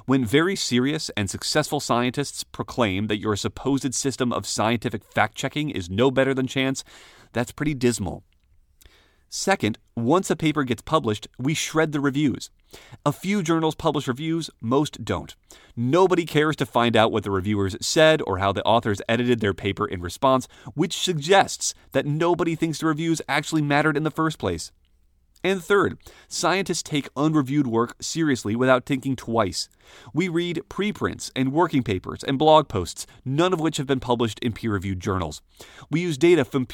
When 0.05 0.25
very 0.25 0.57
serious 0.57 1.09
and 1.15 1.29
successful 1.29 1.79
scientists 1.79 2.43
proclaim 2.43 3.07
that 3.07 3.21
your 3.21 3.38
supposed 3.38 3.95
system 3.95 4.33
of 4.33 4.45
scientific 4.45 5.05
fact 5.05 5.35
checking 5.35 5.69
is 5.69 5.89
no 5.89 6.12
better 6.12 6.33
than 6.33 6.45
chance, 6.45 6.83
that's 7.31 7.53
pretty 7.53 7.74
dismal. 7.74 8.25
Second, 9.29 9.77
once 9.96 10.30
a 10.30 10.36
paper 10.36 10.64
gets 10.64 10.82
published, 10.82 11.28
we 11.40 11.54
shred 11.54 11.92
the 11.92 12.00
reviews. 12.02 12.50
A 13.06 13.14
few 13.14 13.42
journals 13.42 13.75
publish 13.75 14.08
reviews, 14.08 14.50
most 14.60 15.06
don't. 15.06 15.36
Nobody 15.75 16.25
cares 16.25 16.58
to 16.58 16.66
find 16.66 16.98
out 16.98 17.12
what 17.12 17.24
the 17.24 17.32
reviewers 17.32 17.78
said 17.80 18.22
or 18.28 18.40
how 18.40 18.52
the 18.52 18.64
authors 18.64 19.02
edited 19.08 19.40
their 19.40 19.54
paper 19.54 19.86
in 19.86 20.02
response, 20.02 20.48
which 20.74 20.98
suggests 20.98 21.74
that 21.94 22.06
nobody 22.06 22.56
thinks 22.56 22.80
the 22.80 22.88
reviews 22.88 23.22
actually 23.30 23.62
mattered 23.62 23.96
in 23.96 24.04
the 24.04 24.12
first 24.12 24.38
place. 24.38 24.72
And 25.46 25.64
third, 25.64 26.00
scientists 26.28 26.82
take 26.82 27.08
unreviewed 27.16 27.68
work 27.68 27.96
seriously 28.02 28.56
without 28.56 28.88
thinking 28.88 29.16
twice. 29.16 29.70
We 30.12 30.28
read 30.28 30.64
preprints 30.70 31.32
and 31.36 31.54
working 31.54 31.84
papers 31.84 32.24
and 32.24 32.40
blog 32.40 32.68
posts, 32.68 33.06
none 33.24 33.54
of 33.54 33.60
which 33.60 33.78
have 33.78 33.86
been 33.86 34.00
published 34.00 34.40
in 34.40 34.54
peer-reviewed 34.54 35.00
journals. 35.00 35.44
We 35.92 36.02
use 36.02 36.18
data 36.18 36.46
from 36.46 36.66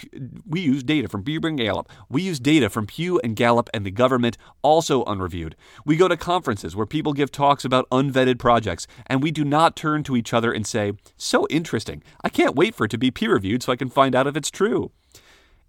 we 0.48 0.62
use 0.62 0.84
data 0.84 1.10
from 1.10 1.26
Pew 1.26 1.42
and 1.44 1.58
Gallup. 1.58 1.90
We 2.08 2.22
use 2.22 2.40
data 2.40 2.70
from 2.70 2.88
Pew 2.88 3.20
and 3.26 3.36
Gallup 3.36 3.70
and 3.74 3.86
the 3.86 3.92
government, 3.92 4.38
also 4.62 5.04
unreviewed. 5.04 5.58
We 5.86 5.98
go 5.98 6.08
to 6.08 6.16
conferences 6.16 6.74
where 6.74 6.86
people 6.86 7.12
give 7.12 7.30
talks 7.30 7.66
about 7.66 7.90
unvetted 7.90 8.40
projects, 8.40 8.88
and 9.06 9.22
we 9.22 9.32
do 9.32 9.44
not 9.44 9.76
turn 9.76 10.02
to 10.04 10.16
each 10.16 10.34
other 10.34 10.54
and 10.54 10.66
say, 10.66 10.94
"So 11.18 11.46
interesting. 11.50 12.04
I 12.24 12.30
can't 12.30 12.56
wait 12.56 12.74
for 12.74 12.86
it 12.86 12.92
to 12.92 12.98
be 12.98 13.12
peer-reviewed 13.12 13.64
so 13.64 13.74
I 13.74 13.76
can 13.76 13.90
find 13.90 14.16
out 14.16 14.28
if 14.28 14.38
it's 14.38 14.50
true." 14.50 14.92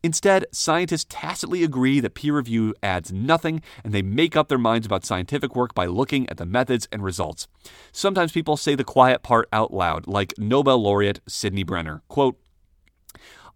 Instead, 0.05 0.47
scientists 0.51 1.07
tacitly 1.09 1.63
agree 1.63 2.01
that 2.01 2.15
peer 2.15 2.37
review 2.37 2.75
adds 2.83 3.13
nothing, 3.13 3.63
and 3.85 3.93
they 3.95 4.03
make 4.03 4.37
up 4.37 4.49
their 4.49 4.59
minds 4.59 4.85
about 4.85 5.05
scientific 5.05 5.55
work 5.55 5.75
by 5.75 5.87
looking 5.87 6.29
at 6.29 6.39
the 6.39 6.47
methods 6.47 6.89
and 6.91 7.05
results. 7.05 7.47
Sometimes 7.93 8.33
people 8.33 8.57
say 8.57 8.75
the 8.75 8.83
quiet 8.83 9.23
part 9.23 9.49
out 9.53 9.73
loud, 9.73 10.09
like 10.09 10.35
Nobel 10.37 10.83
laureate 10.83 11.21
Sidney 11.29 11.63
Brenner. 11.63 12.03
Quote, 12.09 12.37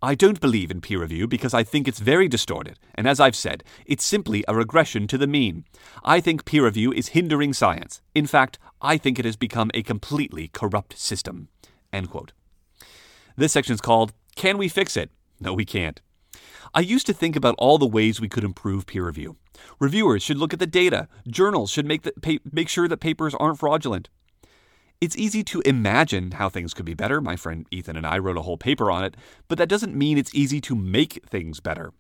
I 0.03 0.15
don't 0.15 0.41
believe 0.41 0.71
in 0.71 0.83
peer 0.83 1.01
review 1.01 1.27
because 1.27 1.55
I 1.55 1.65
think 1.65 1.89
it's 1.89 1.99
very 1.99 2.29
distorted, 2.29 2.79
and 2.95 3.09
as 3.09 3.19
I've 3.19 3.35
said, 3.35 3.65
it's 3.87 4.05
simply 4.05 4.45
a 4.47 4.55
regression 4.55 5.09
to 5.09 5.19
the 5.19 5.27
mean. 5.27 5.65
I 6.05 6.21
think 6.21 6.45
peer 6.45 6.65
review 6.65 6.93
is 6.93 7.09
hindering 7.09 7.55
science. 7.55 8.03
In 8.15 8.27
fact, 8.27 8.59
I 8.81 8.99
think 8.99 9.19
it 9.19 9.25
has 9.25 9.37
become 9.37 9.71
a 9.75 9.83
completely 9.83 10.49
corrupt 10.49 10.99
system. 10.99 11.49
End 11.93 12.11
quote. 12.11 12.33
This 13.37 13.53
section 13.53 13.75
is 13.75 13.81
called 13.81 14.13
Can 14.37 14.59
We 14.59 14.69
Fix 14.69 14.97
It? 14.97 15.11
No, 15.41 15.55
we 15.55 15.65
can't. 15.65 16.01
I 16.75 16.81
used 16.81 17.07
to 17.07 17.13
think 17.13 17.37
about 17.37 17.55
all 17.59 17.79
the 17.79 17.87
ways 17.87 18.21
we 18.21 18.29
could 18.29 18.45
improve 18.45 18.87
peer 18.87 19.07
review. 19.07 19.37
Reviewers 19.79 20.23
should 20.23 20.39
look 20.39 20.53
at 20.53 20.59
the 20.59 20.67
data. 20.67 21.09
Journals 21.29 21.71
should 21.71 21.87
make, 21.87 22.03
the, 22.03 22.41
make 22.53 22.69
sure 22.69 22.89
that 22.89 22.99
papers 22.99 23.35
aren't 23.35 23.59
fraudulent. 23.59 24.09
It's 25.01 25.17
easy 25.17 25.45
to 25.45 25.61
imagine 25.63 26.33
how 26.33 26.49
things 26.49 26.73
could 26.73 26.87
be 26.87 26.95
better. 26.95 27.21
My 27.21 27.37
friend 27.37 27.67
Ethan 27.71 27.97
and 27.97 28.07
I 28.07 28.19
wrote 28.19 28.39
a 28.39 28.43
whole 28.43 28.57
paper 28.57 28.91
on 28.91 29.05
it, 29.05 29.15
but 29.47 29.59
that 29.59 29.69
doesn't 29.69 29.95
mean 29.95 30.17
it's 30.17 30.35
easy 30.35 30.61
to 30.63 30.75
make 30.75 31.23
things 31.29 31.61
better. 31.61 31.93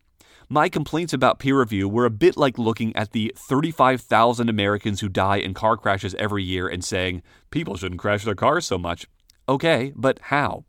My 0.48 0.68
complaints 0.68 1.12
about 1.12 1.40
peer 1.40 1.58
review 1.58 1.88
were 1.88 2.06
a 2.06 2.10
bit 2.10 2.36
like 2.36 2.56
looking 2.56 2.94
at 2.94 3.10
the 3.10 3.34
35,000 3.36 4.48
Americans 4.48 5.00
who 5.00 5.08
die 5.08 5.38
in 5.38 5.54
car 5.54 5.76
crashes 5.76 6.14
every 6.14 6.44
year 6.44 6.68
and 6.68 6.84
saying, 6.84 7.22
people 7.50 7.76
shouldn't 7.76 8.00
crash 8.00 8.24
their 8.24 8.34
cars 8.34 8.64
so 8.64 8.78
much. 8.78 9.06
Okay, 9.48 9.92
but 9.96 10.18
how? 10.22 10.64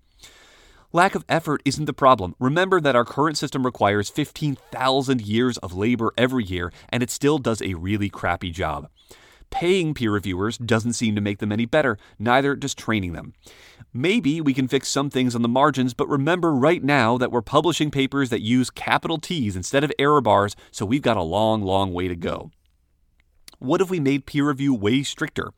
Lack 0.93 1.15
of 1.15 1.25
effort 1.27 1.61
isn't 1.65 1.83
the 1.83 1.91
problem. 1.91 2.33
Remember 2.39 2.79
that 2.79 2.95
our 2.95 3.03
current 3.03 3.37
system 3.37 3.65
requires 3.65 4.09
15,000 4.09 5.21
years 5.21 5.57
of 5.57 5.75
labor 5.75 6.13
every 6.17 6.45
year, 6.45 6.71
and 6.87 7.03
it 7.03 7.11
still 7.11 7.39
does 7.39 7.61
a 7.61 7.73
really 7.73 8.09
crappy 8.09 8.51
job. 8.51 8.89
Paying 9.49 9.93
peer 9.93 10.11
reviewers 10.11 10.57
doesn't 10.57 10.93
seem 10.93 11.13
to 11.15 11.21
make 11.21 11.39
them 11.39 11.51
any 11.51 11.65
better, 11.65 11.97
neither 12.17 12.55
does 12.55 12.73
training 12.73 13.11
them. 13.11 13.33
Maybe 13.93 14.39
we 14.39 14.53
can 14.53 14.69
fix 14.69 14.87
some 14.87 15.09
things 15.09 15.35
on 15.35 15.41
the 15.41 15.49
margins, 15.49 15.93
but 15.93 16.07
remember 16.07 16.53
right 16.53 16.83
now 16.83 17.17
that 17.17 17.31
we're 17.33 17.41
publishing 17.41 17.91
papers 17.91 18.29
that 18.29 18.41
use 18.41 18.69
capital 18.69 19.17
T's 19.17 19.57
instead 19.57 19.83
of 19.83 19.91
error 19.99 20.21
bars, 20.21 20.55
so 20.71 20.85
we've 20.85 21.01
got 21.01 21.17
a 21.17 21.21
long, 21.21 21.63
long 21.63 21.93
way 21.93 22.07
to 22.07 22.15
go. 22.15 22.51
What 23.59 23.81
if 23.81 23.89
we 23.89 23.99
made 23.99 24.25
peer 24.25 24.47
review 24.47 24.73
way 24.73 25.03
stricter? 25.03 25.51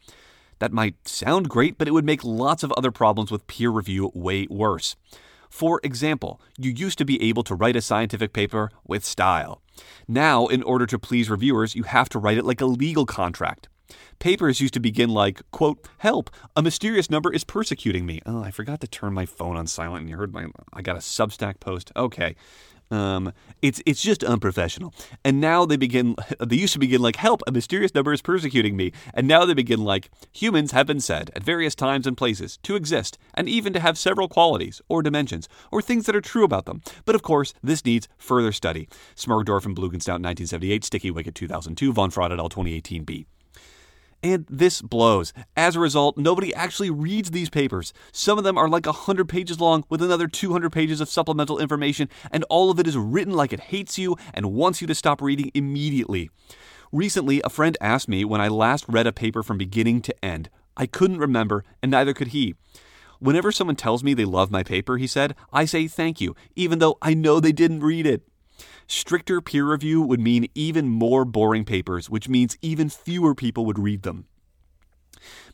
That 0.59 0.71
might 0.73 1.07
sound 1.07 1.49
great, 1.49 1.77
but 1.77 1.87
it 1.87 1.91
would 1.91 2.05
make 2.05 2.23
lots 2.23 2.63
of 2.63 2.71
other 2.73 2.91
problems 2.91 3.31
with 3.31 3.47
peer 3.47 3.69
review 3.69 4.11
way 4.13 4.47
worse. 4.49 4.95
For 5.49 5.79
example, 5.83 6.39
you 6.57 6.71
used 6.71 6.97
to 6.99 7.05
be 7.05 7.21
able 7.23 7.43
to 7.43 7.55
write 7.55 7.75
a 7.75 7.81
scientific 7.81 8.33
paper 8.33 8.69
with 8.85 9.03
style. 9.03 9.61
Now, 10.07 10.47
in 10.47 10.61
order 10.61 10.85
to 10.85 10.99
please 10.99 11.29
reviewers, 11.29 11.75
you 11.75 11.83
have 11.83 12.09
to 12.09 12.19
write 12.19 12.37
it 12.37 12.45
like 12.45 12.61
a 12.61 12.65
legal 12.65 13.05
contract. 13.05 13.67
Papers 14.19 14.61
used 14.61 14.75
to 14.75 14.79
begin 14.79 15.09
like, 15.09 15.41
quote, 15.51 15.87
help, 15.99 16.29
a 16.55 16.61
mysterious 16.61 17.09
number 17.09 17.33
is 17.33 17.43
persecuting 17.43 18.05
me. 18.05 18.21
Oh, 18.25 18.43
I 18.43 18.51
forgot 18.51 18.81
to 18.81 18.87
turn 18.87 19.13
my 19.13 19.25
phone 19.25 19.55
on 19.55 19.65
silent 19.65 20.01
and 20.01 20.09
you 20.09 20.17
heard 20.17 20.33
my, 20.33 20.47
I 20.73 20.81
got 20.81 20.95
a 20.95 20.99
Substack 20.99 21.59
post. 21.59 21.91
Okay. 21.95 22.35
Um, 22.91 23.33
it's 23.61 23.81
it's 23.85 24.01
just 24.01 24.23
unprofessional. 24.23 24.93
And 25.23 25.39
now 25.39 25.65
they 25.65 25.77
begin. 25.77 26.15
They 26.39 26.55
used 26.55 26.73
to 26.73 26.79
begin 26.79 27.01
like, 27.01 27.17
"Help! 27.17 27.41
A 27.47 27.51
mysterious 27.51 27.93
number 27.93 28.13
is 28.13 28.21
persecuting 28.21 28.75
me." 28.75 28.91
And 29.13 29.27
now 29.27 29.45
they 29.45 29.53
begin 29.53 29.83
like, 29.83 30.09
"Humans 30.33 30.71
have 30.71 30.87
been 30.87 31.01
said 31.01 31.31
at 31.35 31.43
various 31.43 31.75
times 31.75 32.07
and 32.07 32.17
places 32.17 32.57
to 32.63 32.75
exist, 32.75 33.17
and 33.33 33.47
even 33.47 33.73
to 33.73 33.79
have 33.79 33.97
several 33.97 34.27
qualities 34.27 34.81
or 34.89 35.03
dimensions 35.03 35.47
or 35.71 35.81
things 35.81 36.05
that 36.05 36.15
are 36.15 36.21
true 36.21 36.43
about 36.43 36.65
them." 36.65 36.81
But 37.05 37.15
of 37.15 37.21
course, 37.21 37.53
this 37.61 37.85
needs 37.85 38.07
further 38.17 38.51
study. 38.51 38.87
Smerdorf 39.15 39.65
and 39.65 39.75
Blugenstout, 39.75 40.21
1978, 40.23 40.83
Sticky 40.85 41.11
Wicket, 41.11 41.35
2002, 41.35 41.93
Von 41.93 42.09
Fraud 42.09 42.31
et 42.31 42.39
al. 42.39 42.49
2018b. 42.49 43.25
And 44.21 44.45
this 44.49 44.81
blows. 44.81 45.31
As 45.55 45.75
a 45.75 45.79
result, 45.79 46.17
nobody 46.17 46.53
actually 46.53 46.89
reads 46.89 47.31
these 47.31 47.49
papers. 47.49 47.93
Some 48.11 48.37
of 48.37 48.43
them 48.43 48.57
are 48.57 48.67
like 48.67 48.85
100 48.85 49.29
pages 49.29 49.61
long 49.61 49.85
with 49.87 50.01
another 50.01 50.27
200 50.27 50.71
pages 50.71 50.99
of 50.99 51.07
supplemental 51.07 51.59
information, 51.59 52.09
and 52.29 52.43
all 52.49 52.69
of 52.69 52.79
it 52.79 52.87
is 52.87 52.97
written 52.97 53.33
like 53.33 53.53
it 53.53 53.59
hates 53.61 53.97
you 53.97 54.17
and 54.33 54.53
wants 54.53 54.81
you 54.81 54.87
to 54.87 54.95
stop 54.95 55.21
reading 55.21 55.51
immediately. 55.53 56.29
Recently, 56.91 57.41
a 57.45 57.49
friend 57.49 57.77
asked 57.79 58.09
me 58.09 58.25
when 58.25 58.41
I 58.41 58.49
last 58.49 58.83
read 58.89 59.07
a 59.07 59.13
paper 59.13 59.41
from 59.41 59.57
beginning 59.57 60.01
to 60.01 60.25
end. 60.25 60.49
I 60.75 60.85
couldn't 60.85 61.19
remember, 61.19 61.63
and 61.81 61.91
neither 61.91 62.13
could 62.13 62.29
he. 62.29 62.55
Whenever 63.19 63.51
someone 63.51 63.75
tells 63.75 64.03
me 64.03 64.13
they 64.13 64.25
love 64.25 64.49
my 64.49 64.63
paper, 64.63 64.97
he 64.97 65.07
said, 65.07 65.35
I 65.53 65.65
say 65.65 65.87
thank 65.87 66.19
you, 66.19 66.35
even 66.55 66.79
though 66.79 66.97
I 67.01 67.13
know 67.13 67.39
they 67.39 67.51
didn't 67.51 67.81
read 67.81 68.05
it. 68.05 68.23
Stricter 68.91 69.39
peer 69.39 69.65
review 69.65 70.01
would 70.01 70.19
mean 70.19 70.47
even 70.55 70.89
more 70.89 71.23
boring 71.23 71.63
papers, 71.63 72.09
which 72.09 72.27
means 72.27 72.57
even 72.59 72.89
fewer 72.89 73.35
people 73.35 73.63
would 73.67 73.77
read 73.77 74.01
them. 74.01 74.25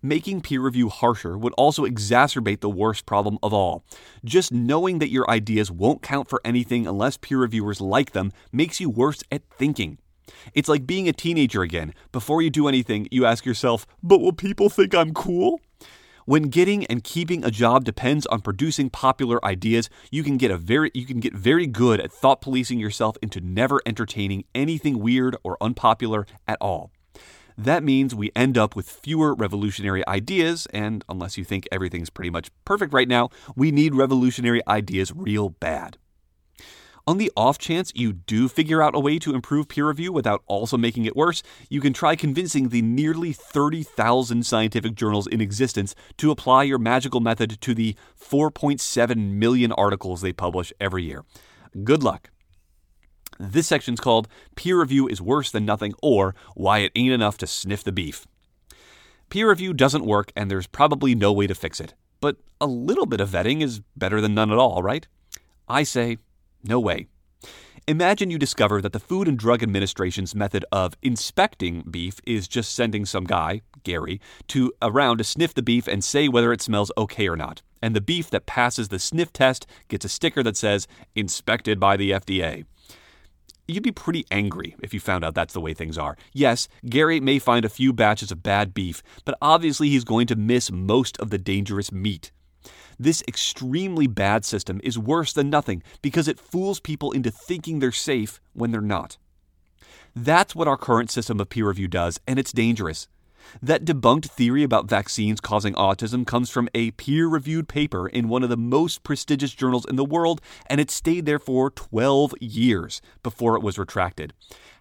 Making 0.02 0.40
peer 0.40 0.62
review 0.62 0.88
harsher 0.88 1.38
would 1.38 1.52
also 1.58 1.84
exacerbate 1.84 2.62
the 2.62 2.70
worst 2.70 3.06
problem 3.06 3.38
of 3.44 3.54
all. 3.54 3.84
Just 4.24 4.54
knowing 4.54 5.00
that 5.00 5.12
your 5.12 5.30
ideas 5.30 5.70
won't 5.70 6.02
count 6.02 6.30
for 6.30 6.40
anything 6.46 6.88
unless 6.88 7.18
peer 7.18 7.40
reviewers 7.40 7.82
like 7.82 8.14
them 8.14 8.32
makes 8.54 8.80
you 8.80 8.90
worse 8.90 9.22
at 9.30 9.42
thinking. 9.50 9.98
It's 10.54 10.70
like 10.70 10.88
being 10.88 11.10
a 11.10 11.14
teenager 11.14 11.62
again. 11.62 11.94
Before 12.14 12.42
you 12.42 12.50
do 12.50 12.70
anything, 12.70 13.10
you 13.12 13.26
ask 13.26 13.46
yourself, 13.46 13.86
but 14.02 14.22
will 14.22 14.32
people 14.32 14.70
think 14.70 14.96
I'm 14.96 15.14
cool? 15.14 15.60
When 16.28 16.50
getting 16.50 16.88
and 16.88 17.04
keeping 17.04 17.46
a 17.46 17.52
job 17.52 17.84
depends 17.86 18.26
on 18.26 18.42
producing 18.42 18.90
popular 18.90 19.44
ideas, 19.46 19.92
you 20.10 20.24
can 20.24 20.38
get 20.38 20.50
a 20.50 20.58
very 20.58 20.90
you 20.96 21.06
can 21.06 21.20
get 21.20 21.36
very 21.36 21.68
good 21.68 22.00
at 22.00 22.12
thought 22.12 22.42
policing 22.42 22.80
yourself 22.80 23.16
into 23.22 23.40
never 23.40 23.80
entertaining 23.86 24.44
anything 24.56 24.98
weird 24.98 25.38
or 25.44 25.56
unpopular 25.62 26.26
at 26.48 26.58
all. 26.60 26.90
That 27.56 27.84
means 27.84 28.16
we 28.16 28.32
end 28.36 28.58
up 28.58 28.76
with 28.76 28.90
fewer 28.90 29.36
revolutionary 29.36 30.06
ideas, 30.08 30.66
and 30.74 31.06
unless 31.08 31.38
you 31.38 31.44
think 31.44 31.68
everything's 31.72 32.10
pretty 32.10 32.32
much 32.32 32.50
perfect 32.66 32.92
right 32.92 33.08
now, 33.08 33.30
we 33.56 33.72
need 33.72 33.94
revolutionary 33.94 34.64
ideas 34.68 35.14
real 35.16 35.50
bad. 35.50 36.00
On 37.08 37.20
the 37.20 37.32
off 37.38 37.60
chance 37.60 37.92
you 37.94 38.14
do 38.14 38.50
figure 38.50 38.82
out 38.82 38.96
a 38.96 39.00
way 39.00 39.20
to 39.20 39.36
improve 39.36 39.68
peer 39.68 39.88
review 39.88 40.12
without 40.12 40.42
also 40.48 40.76
making 40.76 41.06
it 41.06 41.16
worse, 41.16 41.44
you 41.70 41.80
can 41.80 41.94
try 41.94 42.16
convincing 42.16 42.70
the 42.70 42.82
nearly 42.82 43.32
30,000 43.32 44.44
scientific 44.44 44.96
journals 44.96 45.28
in 45.28 45.40
existence 45.40 45.94
to 46.18 46.32
apply 46.32 46.64
your 46.64 46.80
magical 46.80 47.20
method 47.20 47.62
to 47.62 47.76
the 47.76 47.96
4.7 48.20 49.34
million 49.34 49.72
articles 49.74 50.22
they 50.22 50.34
publish 50.34 50.74
every 50.80 51.04
year. 51.04 51.24
Good 51.84 52.02
luck. 52.02 52.32
This 53.38 53.68
section's 53.68 54.00
called 54.00 54.28
Peer 54.56 54.80
Review 54.80 55.08
is 55.08 55.22
Worse 55.22 55.52
Than 55.52 55.64
Nothing 55.64 55.94
or 56.02 56.34
Why 56.56 56.80
It 56.80 56.92
Ain't 56.96 57.14
Enough 57.14 57.38
to 57.40 57.48
Sniff 57.48 57.84
the 57.84 57.92
Beef. 57.92 58.26
Peer 59.30 59.50
review 59.50 59.74
doesn't 59.74 60.06
work 60.06 60.32
and 60.36 60.50
there's 60.50 60.66
probably 60.66 61.14
no 61.14 61.32
way 61.32 61.46
to 61.46 61.54
fix 61.54 61.80
it. 61.80 61.94
But 62.20 62.38
a 62.60 62.66
little 62.66 63.06
bit 63.06 63.22
of 63.22 63.30
vetting 63.30 63.62
is 63.62 63.82
better 63.96 64.22
than 64.22 64.34
none 64.34 64.52
at 64.52 64.58
all, 64.58 64.82
right? 64.82 65.08
I 65.68 65.84
say, 65.84 66.18
no 66.68 66.80
way. 66.80 67.08
Imagine 67.88 68.32
you 68.32 68.40
discover 68.40 68.82
that 68.82 68.94
the 68.94 69.00
Food 69.00 69.28
and 69.28 69.38
Drug 69.38 69.62
Administration's 69.62 70.34
method 70.34 70.66
of 70.72 70.98
inspecting 71.04 71.84
beef 71.84 72.20
is 72.26 72.48
just 72.48 72.74
sending 72.74 73.06
some 73.06 73.26
guy, 73.26 73.62
Gary, 73.84 74.20
to 74.48 74.74
around 74.82 75.20
to 75.20 75.24
sniff 75.24 75.54
the 75.54 75.62
beef 75.62 75.88
and 75.88 76.04
say 76.04 76.28
whether 76.28 76.52
it 76.52 76.64
smells 76.64 76.92
okay 76.98 77.28
or 77.28 77.36
not. 77.36 77.62
And 77.84 77.96
the 77.96 78.02
beef 78.02 78.32
that 78.32 78.48
passes 78.48 78.88
the 78.88 78.98
sniff 78.98 79.32
test 79.32 79.68
gets 79.88 80.04
a 80.04 80.10
sticker 80.10 80.42
that 80.42 80.58
says 80.58 80.88
inspected 81.14 81.80
by 81.80 81.96
the 81.96 82.10
FDA. 82.10 82.66
You'd 83.68 83.84
be 83.84 83.92
pretty 83.92 84.26
angry 84.32 84.76
if 84.82 84.92
you 84.92 85.00
found 85.00 85.24
out 85.24 85.36
that's 85.36 85.54
the 85.54 85.62
way 85.62 85.76
things 85.76 85.98
are. 85.98 86.18
Yes, 86.34 86.68
Gary 86.88 87.20
may 87.20 87.38
find 87.38 87.66
a 87.66 87.70
few 87.70 87.94
batches 87.94 88.32
of 88.32 88.42
bad 88.42 88.74
beef, 88.74 89.04
but 89.26 89.38
obviously 89.42 89.90
he's 89.90 90.04
going 90.04 90.26
to 90.28 90.36
miss 90.36 90.72
most 90.72 91.20
of 91.20 91.30
the 91.30 91.38
dangerous 91.38 91.92
meat. 91.92 92.32
This 93.00 93.24
extremely 93.28 94.08
bad 94.08 94.46
system 94.46 94.80
is 94.84 94.98
worse 94.98 95.34
than 95.34 95.50
nothing 95.50 95.84
because 96.02 96.28
it 96.28 96.40
fools 96.40 96.80
people 96.80 97.12
into 97.12 97.32
thinking 97.32 97.80
they're 97.80 97.92
safe 97.92 98.40
when 98.54 98.72
they're 98.72 98.82
not. 98.82 99.18
That's 100.16 100.56
what 100.56 100.68
our 100.68 100.78
current 100.78 101.12
system 101.12 101.40
of 101.40 101.50
peer 101.50 101.68
review 101.68 101.88
does, 101.88 102.20
and 102.26 102.40
it's 102.40 102.54
dangerous. 102.54 103.08
That 103.62 103.86
debunked 103.86 104.26
theory 104.26 104.64
about 104.64 104.90
vaccines 104.90 105.40
causing 105.40 105.74
autism 105.74 106.26
comes 106.26 106.50
from 106.50 106.70
a 106.74 106.92
peer 106.92 107.28
reviewed 107.28 107.68
paper 107.68 108.08
in 108.08 108.28
one 108.28 108.44
of 108.44 108.50
the 108.50 108.58
most 108.58 109.04
prestigious 109.04 109.54
journals 109.54 109.86
in 109.86 109.96
the 109.96 110.06
world, 110.06 110.42
and 110.68 110.82
it 110.82 110.90
stayed 110.90 111.26
there 111.26 111.40
for 111.40 111.70
12 111.70 112.34
years 112.40 113.02
before 113.24 113.56
it 113.56 113.62
was 113.62 113.78
retracted. 113.78 114.34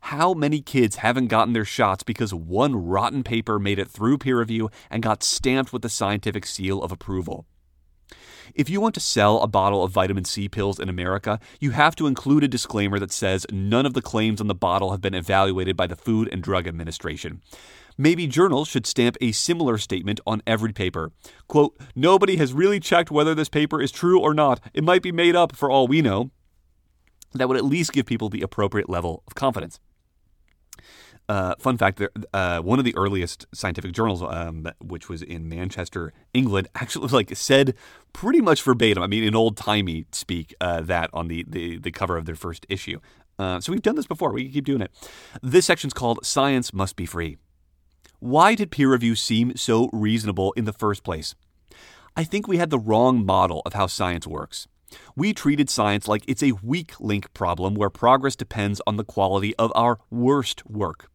How 0.03 0.35
many 0.35 0.61
kids 0.61 0.97
haven't 0.97 1.29
gotten 1.29 1.53
their 1.53 1.65
shots 1.65 2.03
because 2.03 2.33
one 2.33 2.77
rotten 2.77 3.23
paper 3.23 3.59
made 3.59 3.79
it 3.79 3.89
through 3.91 4.19
peer 4.19 4.39
review 4.39 4.71
and 4.91 5.03
got 5.03 5.23
stamped 5.23 5.73
with 5.73 5.83
the 5.83 5.89
scientific 5.89 6.47
seal 6.47 6.83
of 6.83 6.93
approval? 6.93 7.47
If 8.55 8.69
you 8.69 8.81
want 8.81 8.95
to 8.95 9.01
sell 9.01 9.41
a 9.41 9.47
bottle 9.47 9.83
of 9.83 9.93
vitamin 9.93 10.25
C 10.25 10.49
pills 10.49 10.79
in 10.79 10.89
America, 10.89 11.39
you 11.61 11.71
have 11.71 11.95
to 11.97 12.07
include 12.07 12.45
a 12.45 12.49
disclaimer 12.49 12.99
that 12.99 13.13
says 13.13 13.47
none 13.51 13.87
of 13.87 13.95
the 13.95 14.03
claims 14.03 14.41
on 14.41 14.47
the 14.47 14.55
bottle 14.55 14.91
have 14.91 15.01
been 15.01 15.15
evaluated 15.15 15.77
by 15.77 15.87
the 15.87 15.97
Food 15.97 16.29
and 16.33 16.43
Drug 16.43 16.67
Administration. 16.67 17.41
Maybe 17.97 18.27
journals 18.27 18.69
should 18.69 18.87
stamp 18.87 19.17
a 19.21 19.33
similar 19.33 19.79
statement 19.79 20.21
on 20.27 20.43
every 20.47 20.73
paper. 20.73 21.13
Quote, 21.47 21.77
Nobody 21.95 22.37
has 22.37 22.53
really 22.53 22.81
checked 22.81 23.11
whether 23.11 23.35
this 23.35 23.49
paper 23.49 23.81
is 23.81 23.93
true 23.93 24.21
or 24.21 24.35
not. 24.35 24.61
It 24.75 24.83
might 24.83 25.03
be 25.03 25.13
made 25.13 25.37
up 25.37 25.55
for 25.55 25.71
all 25.71 25.87
we 25.87 26.03
know. 26.03 26.31
That 27.35 27.49
would 27.49 27.57
at 27.57 27.65
least 27.65 27.93
give 27.93 28.07
people 28.07 28.29
the 28.29 28.43
appropriate 28.43 28.89
level 28.89 29.23
of 29.27 29.35
confidence. 29.35 29.79
Uh, 31.29 31.55
fun 31.59 31.79
fact: 31.79 32.03
uh, 32.33 32.61
one 32.61 32.79
of 32.79 32.85
the 32.85 32.95
earliest 32.97 33.47
scientific 33.55 33.93
journals, 33.93 34.23
um, 34.23 34.69
which 34.83 35.09
was 35.09 35.23
in 35.23 35.49
Manchester, 35.49 36.13
England, 36.35 36.69
actually 36.75 37.09
like 37.09 37.35
said 37.37 37.75
pretty 38.13 38.41
much 38.41 38.63
verbatim. 38.63 39.03
I 39.03 39.07
mean, 39.07 39.25
in 39.25 39.35
old 39.35 39.57
timey 39.57 40.07
speak, 40.13 40.55
uh, 40.61 40.83
that 40.83 41.11
on 41.13 41.29
the, 41.29 41.45
the 41.49 41.79
the 41.79 41.91
cover 41.91 42.17
of 42.17 42.27
their 42.27 42.35
first 42.35 42.67
issue. 42.69 43.01
Uh, 43.39 43.61
so 43.61 43.73
we've 43.73 43.83
done 43.83 43.97
this 43.97 44.07
before. 44.07 44.33
We 44.33 44.45
can 44.45 44.53
keep 44.53 44.65
doing 44.67 44.83
it. 44.83 44.91
This 45.43 45.67
section's 45.67 45.95
called 45.95 46.25
"Science 46.25 46.73
Must 46.73 46.95
Be 46.95 47.07
Free." 47.07 47.39
Why 48.21 48.55
did 48.55 48.71
peer 48.71 48.91
review 48.91 49.17
seem 49.17 49.57
so 49.57 49.91
reasonable 49.93 50.53
in 50.53 50.65
the 50.65 50.73
first 50.73 51.05
place? 51.05 51.35
I 52.17 52.25
think 52.25 52.47
we 52.47 52.59
had 52.59 52.71
the 52.71 52.79
wrong 52.79 53.25
model 53.27 53.61
of 53.67 53.73
how 53.73 53.87
science 53.87 54.27
works. 54.27 54.69
We 55.17 55.35
treated 55.35 55.69
science 55.69 56.07
like 56.07 56.25
it's 56.29 56.43
a 56.43 56.53
weak 56.53 57.01
link 57.01 57.33
problem 57.35 57.75
where 57.75 57.91
progress 57.91 58.37
depends 58.37 58.81
on 58.87 58.97
the 58.97 59.05
quality 59.05 59.55
of 59.57 59.73
our 59.75 59.99
worst 60.11 60.65
work. 60.67 61.11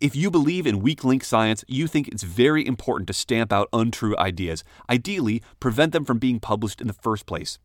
If 0.00 0.14
you 0.16 0.30
believe 0.30 0.66
in 0.66 0.80
weak 0.80 1.04
link 1.04 1.24
science, 1.24 1.64
you 1.68 1.86
think 1.86 2.08
it's 2.08 2.22
very 2.22 2.66
important 2.66 3.06
to 3.08 3.12
stamp 3.12 3.52
out 3.52 3.68
untrue 3.72 4.16
ideas, 4.18 4.64
ideally, 4.88 5.42
prevent 5.60 5.92
them 5.92 6.04
from 6.04 6.18
being 6.18 6.40
published 6.40 6.80
in 6.80 6.86
the 6.86 6.92
first 6.92 7.26
place. 7.26 7.58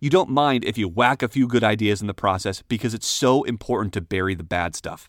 You 0.00 0.10
don't 0.10 0.30
mind 0.30 0.64
if 0.64 0.76
you 0.76 0.88
whack 0.88 1.22
a 1.22 1.28
few 1.28 1.46
good 1.46 1.64
ideas 1.64 2.00
in 2.00 2.06
the 2.06 2.14
process 2.14 2.62
because 2.62 2.94
it's 2.94 3.06
so 3.06 3.44
important 3.44 3.94
to 3.94 4.00
bury 4.00 4.34
the 4.34 4.44
bad 4.44 4.74
stuff. 4.74 5.08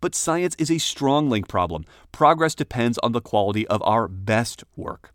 But 0.00 0.16
science 0.16 0.56
is 0.58 0.70
a 0.70 0.78
strong 0.78 1.30
link 1.30 1.46
problem. 1.46 1.84
Progress 2.10 2.56
depends 2.56 2.98
on 2.98 3.12
the 3.12 3.20
quality 3.20 3.66
of 3.68 3.82
our 3.84 4.08
best 4.08 4.64
work. 4.76 5.11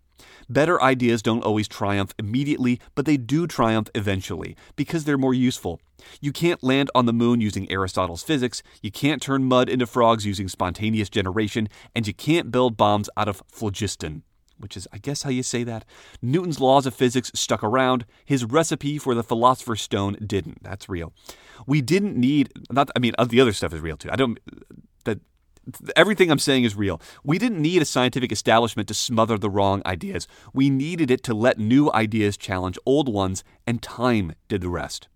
Better 0.49 0.81
ideas 0.81 1.21
don't 1.21 1.43
always 1.43 1.67
triumph 1.67 2.13
immediately, 2.17 2.79
but 2.95 3.05
they 3.05 3.17
do 3.17 3.47
triumph 3.47 3.89
eventually 3.93 4.55
because 4.75 5.03
they're 5.03 5.17
more 5.17 5.33
useful. 5.33 5.81
You 6.21 6.31
can't 6.31 6.63
land 6.63 6.89
on 6.95 7.05
the 7.05 7.13
moon 7.13 7.41
using 7.41 7.69
Aristotle's 7.71 8.23
physics, 8.23 8.63
you 8.81 8.91
can't 8.91 9.21
turn 9.21 9.43
mud 9.43 9.67
into 9.67 9.85
frogs 9.85 10.25
using 10.25 10.47
spontaneous 10.47 11.09
generation, 11.09 11.67
and 11.95 12.07
you 12.07 12.13
can't 12.13 12.51
build 12.51 12.77
bombs 12.77 13.09
out 13.17 13.27
of 13.27 13.43
phlogiston 13.47 14.23
which 14.59 14.75
is, 14.75 14.87
I 14.91 14.97
guess, 14.97 15.23
how 15.23 15.29
you 15.29 15.43
say 15.43 15.63
that. 15.63 15.85
Newton's 16.21 16.59
laws 16.59 16.85
of 16.85 16.95
physics 16.95 17.31
stuck 17.35 17.63
around. 17.63 18.05
His 18.25 18.43
recipe 18.43 18.97
for 18.97 19.15
the 19.15 19.23
philosopher's 19.23 19.81
stone 19.81 20.17
didn't. 20.25 20.63
That's 20.63 20.89
real. 20.89 21.13
We 21.65 21.81
didn't 21.81 22.17
need, 22.17 22.51
not, 22.71 22.89
I 22.95 22.99
mean, 22.99 23.13
the 23.27 23.41
other 23.41 23.53
stuff 23.53 23.73
is 23.73 23.81
real 23.81 23.97
too. 23.97 24.09
I 24.11 24.15
don't, 24.15 24.39
everything 25.95 26.31
I'm 26.31 26.39
saying 26.39 26.63
is 26.63 26.75
real. 26.75 27.01
We 27.23 27.37
didn't 27.37 27.61
need 27.61 27.81
a 27.81 27.85
scientific 27.85 28.31
establishment 28.31 28.87
to 28.87 28.93
smother 28.93 29.37
the 29.37 29.49
wrong 29.49 29.81
ideas. 29.85 30.27
We 30.53 30.69
needed 30.69 31.11
it 31.11 31.23
to 31.23 31.33
let 31.33 31.57
new 31.59 31.91
ideas 31.93 32.37
challenge 32.37 32.77
old 32.85 33.09
ones, 33.09 33.43
and 33.65 33.81
time 33.81 34.33
did 34.47 34.61
the 34.61 34.69
rest. 34.69 35.07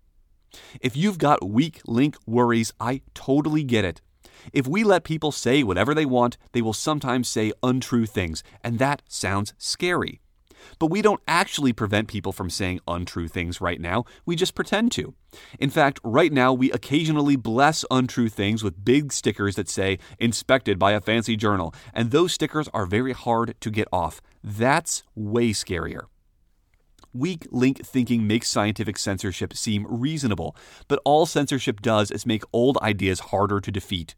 If 0.80 0.96
you've 0.96 1.18
got 1.18 1.48
weak 1.48 1.80
link 1.86 2.16
worries, 2.26 2.72
I 2.78 3.02
totally 3.14 3.64
get 3.64 3.84
it. 3.84 4.00
If 4.52 4.66
we 4.66 4.82
let 4.82 5.04
people 5.04 5.32
say 5.32 5.62
whatever 5.62 5.94
they 5.94 6.06
want, 6.06 6.36
they 6.52 6.62
will 6.62 6.72
sometimes 6.72 7.28
say 7.28 7.52
untrue 7.62 8.06
things, 8.06 8.42
and 8.62 8.78
that 8.78 9.02
sounds 9.06 9.54
scary. 9.58 10.21
But 10.78 10.86
we 10.86 11.02
don't 11.02 11.20
actually 11.26 11.72
prevent 11.72 12.08
people 12.08 12.32
from 12.32 12.50
saying 12.50 12.80
untrue 12.86 13.28
things 13.28 13.60
right 13.60 13.80
now, 13.80 14.04
we 14.26 14.36
just 14.36 14.54
pretend 14.54 14.92
to. 14.92 15.14
In 15.58 15.70
fact, 15.70 16.00
right 16.04 16.32
now 16.32 16.52
we 16.52 16.70
occasionally 16.72 17.36
bless 17.36 17.84
untrue 17.90 18.28
things 18.28 18.62
with 18.62 18.84
big 18.84 19.12
stickers 19.12 19.56
that 19.56 19.68
say 19.68 19.98
inspected 20.18 20.78
by 20.78 20.92
a 20.92 21.00
fancy 21.00 21.36
journal, 21.36 21.74
and 21.94 22.10
those 22.10 22.32
stickers 22.32 22.68
are 22.74 22.86
very 22.86 23.12
hard 23.12 23.54
to 23.60 23.70
get 23.70 23.88
off. 23.92 24.20
That's 24.42 25.02
way 25.14 25.50
scarier. 25.50 26.06
Weak 27.14 27.46
link 27.50 27.84
thinking 27.84 28.26
makes 28.26 28.48
scientific 28.48 28.96
censorship 28.96 29.54
seem 29.54 29.86
reasonable, 29.86 30.56
but 30.88 31.00
all 31.04 31.26
censorship 31.26 31.82
does 31.82 32.10
is 32.10 32.24
make 32.24 32.42
old 32.54 32.78
ideas 32.78 33.20
harder 33.20 33.60
to 33.60 33.70
defeat. 33.70 34.14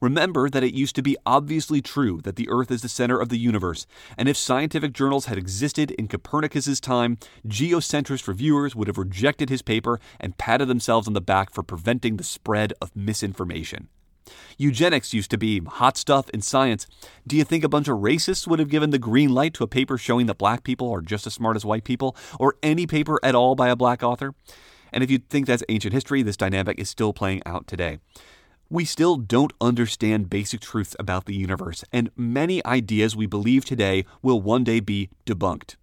Remember 0.00 0.50
that 0.50 0.64
it 0.64 0.74
used 0.74 0.94
to 0.96 1.02
be 1.02 1.16
obviously 1.24 1.80
true 1.80 2.20
that 2.22 2.36
the 2.36 2.48
Earth 2.48 2.70
is 2.70 2.82
the 2.82 2.88
center 2.88 3.20
of 3.20 3.28
the 3.28 3.38
universe, 3.38 3.86
and 4.16 4.28
if 4.28 4.36
scientific 4.36 4.92
journals 4.92 5.26
had 5.26 5.38
existed 5.38 5.90
in 5.92 6.08
Copernicus's 6.08 6.80
time, 6.80 7.18
geocentrist 7.46 8.28
reviewers 8.28 8.76
would 8.76 8.88
have 8.88 8.98
rejected 8.98 9.48
his 9.48 9.62
paper 9.62 10.00
and 10.20 10.38
patted 10.38 10.68
themselves 10.68 11.06
on 11.06 11.14
the 11.14 11.20
back 11.20 11.50
for 11.50 11.62
preventing 11.62 12.16
the 12.16 12.24
spread 12.24 12.72
of 12.80 12.94
misinformation. 12.94 13.88
Eugenics 14.58 15.14
used 15.14 15.30
to 15.30 15.38
be 15.38 15.60
hot 15.64 15.96
stuff 15.96 16.28
in 16.30 16.42
science. 16.42 16.86
Do 17.26 17.36
you 17.36 17.44
think 17.44 17.62
a 17.62 17.68
bunch 17.68 17.86
of 17.86 17.98
racists 17.98 18.46
would 18.46 18.58
have 18.58 18.68
given 18.68 18.90
the 18.90 18.98
green 18.98 19.32
light 19.32 19.54
to 19.54 19.64
a 19.64 19.68
paper 19.68 19.96
showing 19.96 20.26
that 20.26 20.38
black 20.38 20.64
people 20.64 20.90
are 20.90 21.00
just 21.00 21.26
as 21.26 21.34
smart 21.34 21.56
as 21.56 21.64
white 21.64 21.84
people, 21.84 22.16
or 22.40 22.56
any 22.62 22.86
paper 22.86 23.20
at 23.22 23.34
all 23.34 23.54
by 23.54 23.68
a 23.68 23.76
black 23.76 24.02
author? 24.02 24.34
And 24.92 25.04
if 25.04 25.10
you 25.10 25.18
think 25.18 25.46
that's 25.46 25.62
ancient 25.68 25.92
history, 25.92 26.22
this 26.22 26.36
dynamic 26.36 26.78
is 26.78 26.88
still 26.90 27.12
playing 27.12 27.42
out 27.46 27.66
today. 27.66 27.98
We 28.68 28.84
still 28.84 29.16
don't 29.16 29.52
understand 29.60 30.28
basic 30.28 30.60
truths 30.60 30.96
about 30.98 31.26
the 31.26 31.34
universe, 31.34 31.84
and 31.92 32.10
many 32.16 32.64
ideas 32.64 33.14
we 33.14 33.26
believe 33.26 33.64
today 33.64 34.04
will 34.22 34.40
one 34.40 34.64
day 34.64 34.80
be 34.80 35.08
debunked. 35.24 35.76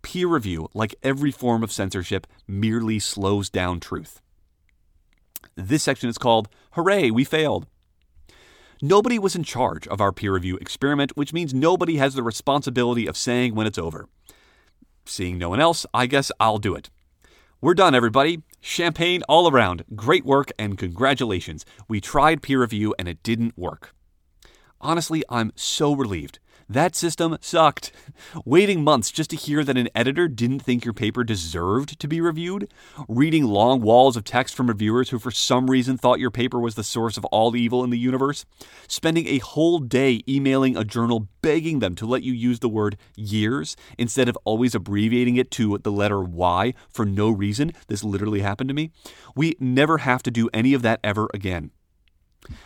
Peer 0.00 0.26
review, 0.26 0.68
like 0.72 0.94
every 1.02 1.30
form 1.30 1.62
of 1.62 1.70
censorship, 1.70 2.26
merely 2.48 2.98
slows 2.98 3.50
down 3.50 3.78
truth. 3.78 4.22
This 5.54 5.82
section 5.82 6.08
is 6.08 6.16
called 6.16 6.48
Hooray, 6.72 7.10
We 7.10 7.24
Failed. 7.24 7.66
Nobody 8.80 9.18
was 9.18 9.36
in 9.36 9.44
charge 9.44 9.86
of 9.88 10.00
our 10.00 10.12
peer 10.12 10.32
review 10.32 10.56
experiment, 10.56 11.16
which 11.16 11.34
means 11.34 11.52
nobody 11.52 11.96
has 11.96 12.14
the 12.14 12.22
responsibility 12.22 13.06
of 13.06 13.18
saying 13.18 13.54
when 13.54 13.66
it's 13.66 13.78
over. 13.78 14.08
Seeing 15.04 15.36
no 15.36 15.50
one 15.50 15.60
else, 15.60 15.84
I 15.92 16.06
guess 16.06 16.32
I'll 16.40 16.58
do 16.58 16.74
it. 16.74 16.88
We're 17.60 17.74
done, 17.74 17.94
everybody. 17.94 18.42
Champagne 18.66 19.22
all 19.28 19.46
around. 19.46 19.84
Great 19.94 20.24
work 20.24 20.50
and 20.58 20.78
congratulations. 20.78 21.66
We 21.86 22.00
tried 22.00 22.40
peer 22.40 22.62
review 22.62 22.94
and 22.98 23.06
it 23.06 23.22
didn't 23.22 23.58
work. 23.58 23.94
Honestly, 24.80 25.22
I'm 25.28 25.52
so 25.54 25.92
relieved. 25.92 26.38
That 26.68 26.96
system 26.96 27.36
sucked. 27.40 27.92
Waiting 28.44 28.82
months 28.82 29.10
just 29.10 29.30
to 29.30 29.36
hear 29.36 29.64
that 29.64 29.76
an 29.76 29.88
editor 29.94 30.28
didn't 30.28 30.60
think 30.60 30.84
your 30.84 30.94
paper 30.94 31.22
deserved 31.22 31.98
to 32.00 32.08
be 32.08 32.20
reviewed. 32.20 32.72
Reading 33.08 33.44
long 33.44 33.82
walls 33.82 34.16
of 34.16 34.24
text 34.24 34.54
from 34.54 34.68
reviewers 34.68 35.10
who, 35.10 35.18
for 35.18 35.30
some 35.30 35.70
reason, 35.70 35.98
thought 35.98 36.20
your 36.20 36.30
paper 36.30 36.58
was 36.58 36.74
the 36.74 36.84
source 36.84 37.16
of 37.16 37.24
all 37.26 37.54
evil 37.54 37.84
in 37.84 37.90
the 37.90 37.98
universe. 37.98 38.46
Spending 38.88 39.26
a 39.28 39.38
whole 39.38 39.78
day 39.78 40.22
emailing 40.26 40.76
a 40.76 40.84
journal 40.84 41.28
begging 41.42 41.80
them 41.80 41.94
to 41.96 42.06
let 42.06 42.22
you 42.22 42.32
use 42.32 42.60
the 42.60 42.68
word 42.68 42.96
years 43.16 43.76
instead 43.98 44.28
of 44.28 44.38
always 44.44 44.74
abbreviating 44.74 45.36
it 45.36 45.50
to 45.50 45.76
the 45.78 45.92
letter 45.92 46.22
Y 46.22 46.72
for 46.88 47.04
no 47.04 47.30
reason. 47.30 47.72
This 47.88 48.02
literally 48.02 48.40
happened 48.40 48.68
to 48.68 48.74
me. 48.74 48.90
We 49.36 49.54
never 49.60 49.98
have 49.98 50.22
to 50.22 50.30
do 50.30 50.48
any 50.54 50.72
of 50.72 50.82
that 50.82 51.00
ever 51.04 51.28
again. 51.34 51.72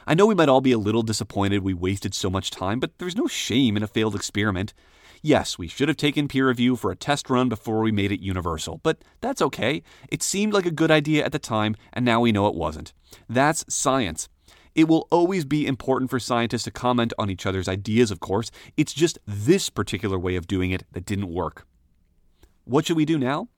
I 0.06 0.14
know 0.14 0.26
we 0.26 0.34
might 0.34 0.48
all 0.48 0.60
be 0.60 0.72
a 0.72 0.78
little 0.78 1.02
disappointed 1.02 1.62
we 1.62 1.74
wasted 1.74 2.14
so 2.14 2.30
much 2.30 2.50
time, 2.50 2.80
but 2.80 2.98
there's 2.98 3.16
no 3.16 3.26
shame 3.26 3.76
in 3.76 3.82
a 3.82 3.88
failed 3.88 4.14
experiment. 4.14 4.74
Yes, 5.22 5.58
we 5.58 5.68
should 5.68 5.88
have 5.88 5.96
taken 5.96 6.28
peer 6.28 6.48
review 6.48 6.76
for 6.76 6.90
a 6.90 6.96
test 6.96 7.28
run 7.28 7.48
before 7.48 7.80
we 7.80 7.90
made 7.90 8.12
it 8.12 8.20
universal, 8.20 8.80
but 8.82 9.02
that's 9.20 9.42
okay. 9.42 9.82
It 10.10 10.22
seemed 10.22 10.52
like 10.52 10.66
a 10.66 10.70
good 10.70 10.90
idea 10.90 11.24
at 11.24 11.32
the 11.32 11.38
time, 11.38 11.74
and 11.92 12.04
now 12.04 12.20
we 12.20 12.32
know 12.32 12.46
it 12.46 12.54
wasn't. 12.54 12.92
That's 13.28 13.64
science. 13.68 14.28
It 14.74 14.86
will 14.86 15.08
always 15.10 15.44
be 15.44 15.66
important 15.66 16.08
for 16.08 16.20
scientists 16.20 16.62
to 16.64 16.70
comment 16.70 17.12
on 17.18 17.30
each 17.30 17.46
other's 17.46 17.68
ideas, 17.68 18.12
of 18.12 18.20
course. 18.20 18.52
It's 18.76 18.92
just 18.92 19.18
this 19.26 19.70
particular 19.70 20.18
way 20.18 20.36
of 20.36 20.46
doing 20.46 20.70
it 20.70 20.84
that 20.92 21.04
didn't 21.04 21.32
work. 21.32 21.66
What 22.64 22.86
should 22.86 22.96
we 22.96 23.04
do 23.04 23.18
now? 23.18 23.48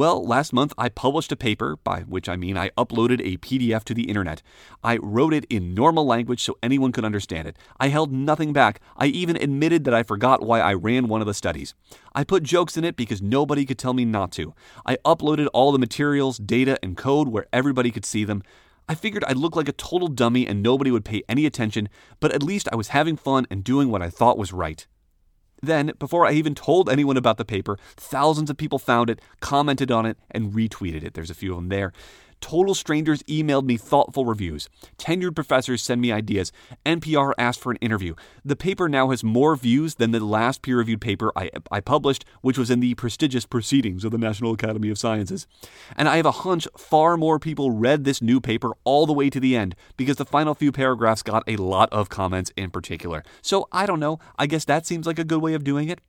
Well, 0.00 0.24
last 0.24 0.54
month 0.54 0.72
I 0.78 0.88
published 0.88 1.30
a 1.30 1.36
paper, 1.36 1.76
by 1.76 2.04
which 2.08 2.26
I 2.26 2.34
mean 2.34 2.56
I 2.56 2.70
uploaded 2.70 3.20
a 3.20 3.36
PDF 3.36 3.84
to 3.84 3.92
the 3.92 4.08
internet. 4.08 4.40
I 4.82 4.96
wrote 4.96 5.34
it 5.34 5.44
in 5.50 5.74
normal 5.74 6.06
language 6.06 6.42
so 6.42 6.56
anyone 6.62 6.90
could 6.90 7.04
understand 7.04 7.46
it. 7.46 7.58
I 7.78 7.88
held 7.88 8.10
nothing 8.10 8.54
back. 8.54 8.80
I 8.96 9.08
even 9.08 9.36
admitted 9.36 9.84
that 9.84 9.92
I 9.92 10.02
forgot 10.02 10.40
why 10.40 10.60
I 10.60 10.72
ran 10.72 11.08
one 11.08 11.20
of 11.20 11.26
the 11.26 11.34
studies. 11.34 11.74
I 12.14 12.24
put 12.24 12.44
jokes 12.44 12.78
in 12.78 12.84
it 12.84 12.96
because 12.96 13.20
nobody 13.20 13.66
could 13.66 13.76
tell 13.76 13.92
me 13.92 14.06
not 14.06 14.32
to. 14.32 14.54
I 14.86 14.96
uploaded 15.04 15.48
all 15.52 15.70
the 15.70 15.78
materials, 15.78 16.38
data, 16.38 16.78
and 16.82 16.96
code 16.96 17.28
where 17.28 17.44
everybody 17.52 17.90
could 17.90 18.06
see 18.06 18.24
them. 18.24 18.42
I 18.88 18.94
figured 18.94 19.24
I'd 19.24 19.36
look 19.36 19.54
like 19.54 19.68
a 19.68 19.72
total 19.72 20.08
dummy 20.08 20.46
and 20.46 20.62
nobody 20.62 20.90
would 20.90 21.04
pay 21.04 21.24
any 21.28 21.44
attention, 21.44 21.90
but 22.20 22.32
at 22.32 22.42
least 22.42 22.70
I 22.72 22.76
was 22.76 22.88
having 22.88 23.18
fun 23.18 23.46
and 23.50 23.62
doing 23.62 23.90
what 23.90 24.00
I 24.00 24.08
thought 24.08 24.38
was 24.38 24.50
right. 24.50 24.86
Then, 25.62 25.92
before 25.98 26.26
I 26.26 26.32
even 26.32 26.54
told 26.54 26.88
anyone 26.88 27.16
about 27.16 27.36
the 27.36 27.44
paper, 27.44 27.78
thousands 27.96 28.50
of 28.50 28.56
people 28.56 28.78
found 28.78 29.10
it, 29.10 29.20
commented 29.40 29.90
on 29.90 30.06
it, 30.06 30.16
and 30.30 30.52
retweeted 30.52 31.04
it. 31.04 31.14
There's 31.14 31.30
a 31.30 31.34
few 31.34 31.52
of 31.52 31.58
them 31.58 31.68
there. 31.68 31.92
Total 32.40 32.74
strangers 32.74 33.22
emailed 33.24 33.64
me 33.64 33.76
thoughtful 33.76 34.24
reviews. 34.24 34.68
Tenured 34.98 35.34
professors 35.34 35.82
send 35.82 36.00
me 36.00 36.10
ideas. 36.10 36.52
NPR 36.86 37.32
asked 37.38 37.60
for 37.60 37.70
an 37.70 37.78
interview. 37.78 38.14
The 38.44 38.56
paper 38.56 38.88
now 38.88 39.10
has 39.10 39.22
more 39.22 39.56
views 39.56 39.96
than 39.96 40.10
the 40.10 40.24
last 40.24 40.62
peer 40.62 40.78
reviewed 40.78 41.00
paper 41.00 41.32
I, 41.36 41.50
I 41.70 41.80
published, 41.80 42.24
which 42.40 42.58
was 42.58 42.70
in 42.70 42.80
the 42.80 42.94
prestigious 42.94 43.46
Proceedings 43.46 44.04
of 44.04 44.10
the 44.10 44.18
National 44.18 44.52
Academy 44.52 44.90
of 44.90 44.98
Sciences. 44.98 45.46
And 45.96 46.08
I 46.08 46.16
have 46.16 46.26
a 46.26 46.30
hunch 46.30 46.66
far 46.76 47.16
more 47.16 47.38
people 47.38 47.70
read 47.70 48.04
this 48.04 48.22
new 48.22 48.40
paper 48.40 48.72
all 48.84 49.06
the 49.06 49.12
way 49.12 49.30
to 49.30 49.40
the 49.40 49.56
end 49.56 49.74
because 49.96 50.16
the 50.16 50.24
final 50.24 50.54
few 50.54 50.72
paragraphs 50.72 51.22
got 51.22 51.44
a 51.46 51.56
lot 51.56 51.92
of 51.92 52.08
comments 52.08 52.52
in 52.56 52.70
particular. 52.70 53.22
So 53.42 53.68
I 53.72 53.86
don't 53.86 54.00
know. 54.00 54.18
I 54.38 54.46
guess 54.46 54.64
that 54.64 54.86
seems 54.86 55.06
like 55.06 55.18
a 55.18 55.24
good 55.24 55.42
way 55.42 55.54
of 55.54 55.64
doing 55.64 55.88
it. 55.88 56.00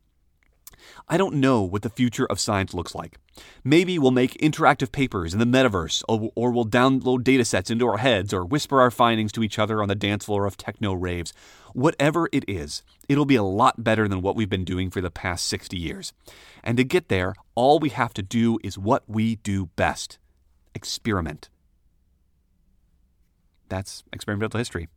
I 1.07 1.17
don't 1.17 1.35
know 1.35 1.61
what 1.61 1.81
the 1.81 1.89
future 1.89 2.25
of 2.25 2.39
science 2.39 2.73
looks 2.73 2.95
like. 2.95 3.17
Maybe 3.63 3.97
we'll 3.99 4.11
make 4.11 4.33
interactive 4.39 4.91
papers 4.91 5.33
in 5.33 5.39
the 5.39 5.45
metaverse, 5.45 6.03
or, 6.07 6.31
or 6.35 6.51
we'll 6.51 6.65
download 6.65 7.23
datasets 7.23 7.71
into 7.71 7.87
our 7.87 7.97
heads, 7.97 8.33
or 8.33 8.45
whisper 8.45 8.81
our 8.81 8.91
findings 8.91 9.31
to 9.33 9.43
each 9.43 9.59
other 9.59 9.81
on 9.81 9.89
the 9.89 9.95
dance 9.95 10.25
floor 10.25 10.45
of 10.45 10.57
techno 10.57 10.93
raves. 10.93 11.33
Whatever 11.73 12.27
it 12.31 12.43
is, 12.47 12.83
it'll 13.07 13.25
be 13.25 13.35
a 13.35 13.43
lot 13.43 13.83
better 13.83 14.07
than 14.07 14.21
what 14.21 14.35
we've 14.35 14.49
been 14.49 14.65
doing 14.65 14.89
for 14.89 15.01
the 15.01 15.11
past 15.11 15.47
60 15.47 15.77
years. 15.77 16.13
And 16.63 16.77
to 16.77 16.83
get 16.83 17.09
there, 17.09 17.35
all 17.55 17.79
we 17.79 17.89
have 17.89 18.13
to 18.15 18.21
do 18.21 18.59
is 18.63 18.77
what 18.77 19.03
we 19.07 19.35
do 19.37 19.67
best 19.75 20.19
experiment. 20.75 21.49
That's 23.69 24.03
experimental 24.11 24.57
history. 24.57 24.89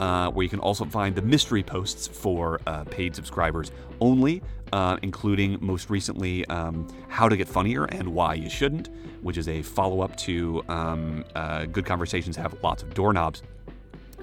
uh, 0.00 0.30
where 0.30 0.42
you 0.42 0.48
can 0.48 0.60
also 0.60 0.86
find 0.86 1.14
the 1.14 1.20
mystery 1.20 1.62
posts 1.62 2.08
for 2.08 2.62
uh, 2.66 2.84
paid 2.84 3.14
subscribers 3.14 3.72
only, 4.00 4.40
uh, 4.72 4.96
including 5.02 5.58
most 5.60 5.90
recently 5.90 6.46
um, 6.46 6.88
how 7.08 7.28
to 7.28 7.36
get 7.36 7.46
funnier 7.46 7.84
and 7.84 8.08
why 8.08 8.32
you 8.32 8.48
shouldn't, 8.48 8.88
which 9.20 9.36
is 9.36 9.48
a 9.48 9.60
follow-up 9.60 10.16
to 10.16 10.64
um, 10.70 11.26
uh, 11.34 11.66
Good 11.66 11.84
Conversations 11.84 12.36
have 12.36 12.56
lots 12.62 12.82
of 12.82 12.94
doorknobs. 12.94 13.42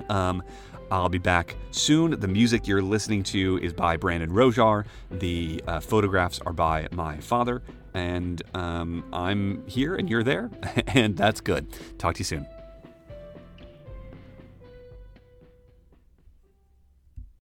Um, 0.09 0.41
I'll 0.91 1.09
be 1.09 1.17
back 1.19 1.55
soon. 1.71 2.19
The 2.19 2.27
music 2.27 2.67
you're 2.67 2.81
listening 2.81 3.23
to 3.23 3.59
is 3.61 3.73
by 3.73 3.97
Brandon 3.97 4.31
Rosiar. 4.31 4.85
The 5.11 5.63
uh, 5.67 5.79
photographs 5.79 6.39
are 6.45 6.53
by 6.53 6.87
my 6.91 7.17
father. 7.17 7.61
And 7.93 8.41
um, 8.53 9.05
I'm 9.13 9.65
here 9.67 9.95
and 9.95 10.09
you're 10.09 10.23
there. 10.23 10.49
and 10.87 11.15
that's 11.15 11.41
good. 11.41 11.67
Talk 11.97 12.15
to 12.15 12.19
you 12.19 12.25
soon. 12.25 12.47